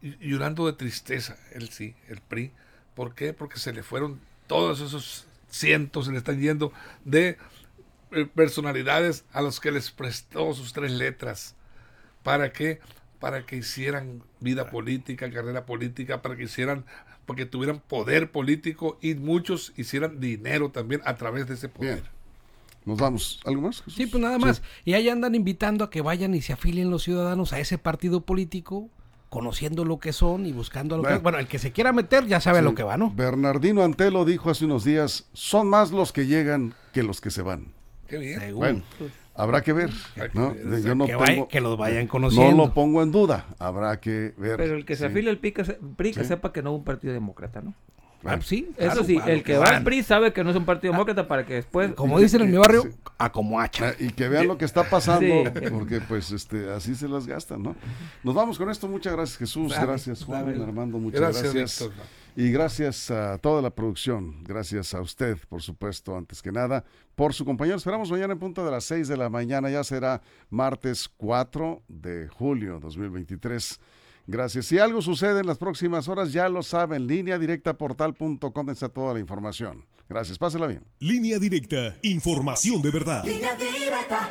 Llorando 0.00 0.66
de 0.66 0.72
tristeza, 0.72 1.36
él 1.52 1.68
sí, 1.68 1.94
el 2.08 2.20
PRI. 2.20 2.50
¿Por 2.96 3.14
qué? 3.14 3.32
Porque 3.32 3.60
se 3.60 3.72
le 3.72 3.84
fueron 3.84 4.18
todos 4.48 4.80
esos 4.80 5.24
cientos, 5.50 6.06
se 6.06 6.10
le 6.10 6.18
están 6.18 6.40
yendo 6.40 6.72
de 7.04 7.38
eh, 8.10 8.26
personalidades 8.34 9.24
a 9.32 9.40
los 9.40 9.60
que 9.60 9.70
les 9.70 9.92
prestó 9.92 10.52
sus 10.52 10.72
tres 10.72 10.90
letras. 10.90 11.54
¿Para 12.24 12.52
qué? 12.52 12.80
Para 13.22 13.46
que 13.46 13.54
hicieran 13.54 14.24
vida 14.40 14.68
política, 14.68 15.30
carrera 15.30 15.64
política, 15.64 16.22
para 16.22 16.34
que 16.34 16.42
hicieran, 16.42 16.84
porque 17.24 17.46
tuvieran 17.46 17.78
poder 17.78 18.32
político 18.32 18.98
y 19.00 19.14
muchos 19.14 19.72
hicieran 19.76 20.18
dinero 20.18 20.72
también 20.72 21.02
a 21.04 21.14
través 21.14 21.46
de 21.46 21.54
ese 21.54 21.68
poder. 21.68 22.02
Nos 22.84 22.98
vamos. 22.98 23.40
¿Algo 23.44 23.62
más? 23.62 23.84
Sí, 23.86 24.06
pues 24.06 24.20
nada 24.20 24.38
más. 24.38 24.60
Y 24.84 24.94
ahí 24.94 25.08
andan 25.08 25.36
invitando 25.36 25.84
a 25.84 25.90
que 25.90 26.00
vayan 26.00 26.34
y 26.34 26.42
se 26.42 26.52
afilien 26.52 26.90
los 26.90 27.04
ciudadanos 27.04 27.52
a 27.52 27.60
ese 27.60 27.78
partido 27.78 28.22
político, 28.22 28.90
conociendo 29.28 29.84
lo 29.84 30.00
que 30.00 30.12
son 30.12 30.44
y 30.44 30.50
buscando 30.50 30.96
lo 30.96 31.02
bueno, 31.04 31.18
que 31.18 31.22
Bueno, 31.22 31.38
el 31.38 31.46
que 31.46 31.60
se 31.60 31.70
quiera 31.70 31.92
meter 31.92 32.26
ya 32.26 32.40
sabe 32.40 32.60
lo 32.60 32.74
que 32.74 32.82
va, 32.82 32.96
¿no? 32.96 33.12
Bernardino 33.12 33.84
Antelo 33.84 34.24
dijo 34.24 34.50
hace 34.50 34.64
unos 34.64 34.82
días, 34.82 35.28
son 35.32 35.68
más 35.68 35.92
los 35.92 36.12
que 36.12 36.26
llegan 36.26 36.74
que 36.92 37.04
los 37.04 37.20
que 37.20 37.30
se 37.30 37.42
van. 37.42 37.68
Qué 38.08 38.18
bien. 38.18 38.52
Bueno, 38.56 38.82
Habrá 39.34 39.62
que 39.62 39.72
ver, 39.72 39.90
¿no? 40.34 40.54
Yo 40.80 40.94
no 40.94 41.06
que, 41.06 41.46
que, 41.48 41.60
los 41.60 41.78
vayan 41.78 42.06
conociendo. 42.06 42.50
No 42.50 42.66
lo 42.66 42.74
pongo 42.74 43.02
en 43.02 43.12
duda, 43.12 43.46
habrá 43.58 43.98
que 43.98 44.34
ver. 44.36 44.58
Pero 44.58 44.76
el 44.76 44.84
que 44.84 44.94
se 44.94 45.06
afile 45.06 45.30
al 45.30 45.38
PRI, 45.38 45.52
que 45.52 46.24
sepa 46.24 46.52
que 46.52 46.62
no 46.62 46.70
es 46.70 46.76
un 46.76 46.84
partido 46.84 47.14
demócrata, 47.14 47.62
¿no? 47.62 47.74
Ah, 48.24 48.38
sí, 48.40 48.70
eso 48.76 49.02
sí, 49.02 49.18
el 49.26 49.42
que 49.42 49.56
va 49.56 49.66
al 49.66 49.82
PRI 49.82 50.02
sabe 50.02 50.32
que 50.32 50.44
no 50.44 50.50
es 50.50 50.56
un 50.56 50.64
partido 50.64 50.92
demócrata 50.92 51.26
para 51.26 51.44
que 51.44 51.54
después... 51.54 51.92
Como 51.94 52.20
dicen 52.20 52.42
en 52.42 52.52
mi 52.52 52.56
barrio, 52.56 52.84
a 53.18 53.32
como 53.32 53.58
hacha. 53.58 53.88
Ah, 53.88 53.94
y 53.98 54.10
que 54.10 54.28
vean 54.28 54.46
lo 54.46 54.58
que 54.58 54.64
está 54.64 54.84
pasando, 54.84 55.50
porque 55.70 56.00
pues 56.00 56.30
este 56.30 56.70
así 56.70 56.94
se 56.94 57.08
las 57.08 57.26
gastan, 57.26 57.62
¿no? 57.62 57.74
Nos 58.22 58.34
vamos 58.34 58.58
con 58.58 58.70
esto, 58.70 58.86
muchas 58.86 59.14
gracias 59.14 59.38
Jesús, 59.38 59.72
gracias 59.76 60.24
Juan, 60.24 60.60
Armando, 60.60 60.98
muchas 60.98 61.20
gracias. 61.20 61.54
gracias. 61.54 61.90
Y 62.34 62.50
gracias 62.50 63.10
a 63.10 63.36
toda 63.38 63.60
la 63.60 63.70
producción, 63.70 64.42
gracias 64.44 64.94
a 64.94 65.02
usted, 65.02 65.36
por 65.50 65.60
supuesto, 65.60 66.16
antes 66.16 66.40
que 66.40 66.50
nada, 66.50 66.82
por 67.14 67.34
su 67.34 67.44
compañero. 67.44 67.76
Esperamos 67.76 68.10
mañana 68.10 68.32
en 68.32 68.38
punto 68.38 68.64
de 68.64 68.70
las 68.70 68.84
6 68.84 69.06
de 69.08 69.18
la 69.18 69.28
mañana, 69.28 69.68
ya 69.68 69.84
será 69.84 70.22
martes 70.48 71.10
4 71.18 71.82
de 71.88 72.28
julio 72.28 72.80
2023. 72.80 73.78
Gracias. 74.26 74.66
Si 74.66 74.78
algo 74.78 75.02
sucede 75.02 75.40
en 75.40 75.46
las 75.46 75.58
próximas 75.58 76.08
horas, 76.08 76.32
ya 76.32 76.48
lo 76.48 76.62
saben, 76.62 77.06
línea 77.06 77.38
directa 77.38 77.76
portal.com 77.76 78.70
está 78.70 78.88
toda 78.88 79.12
la 79.12 79.20
información. 79.20 79.84
Gracias, 80.08 80.38
pásela 80.38 80.66
bien. 80.66 80.84
Línea 81.00 81.38
directa, 81.38 81.96
información 82.02 82.80
de 82.80 82.90
verdad. 82.90 83.24
Línea 83.24 83.54
directa. 83.56 84.30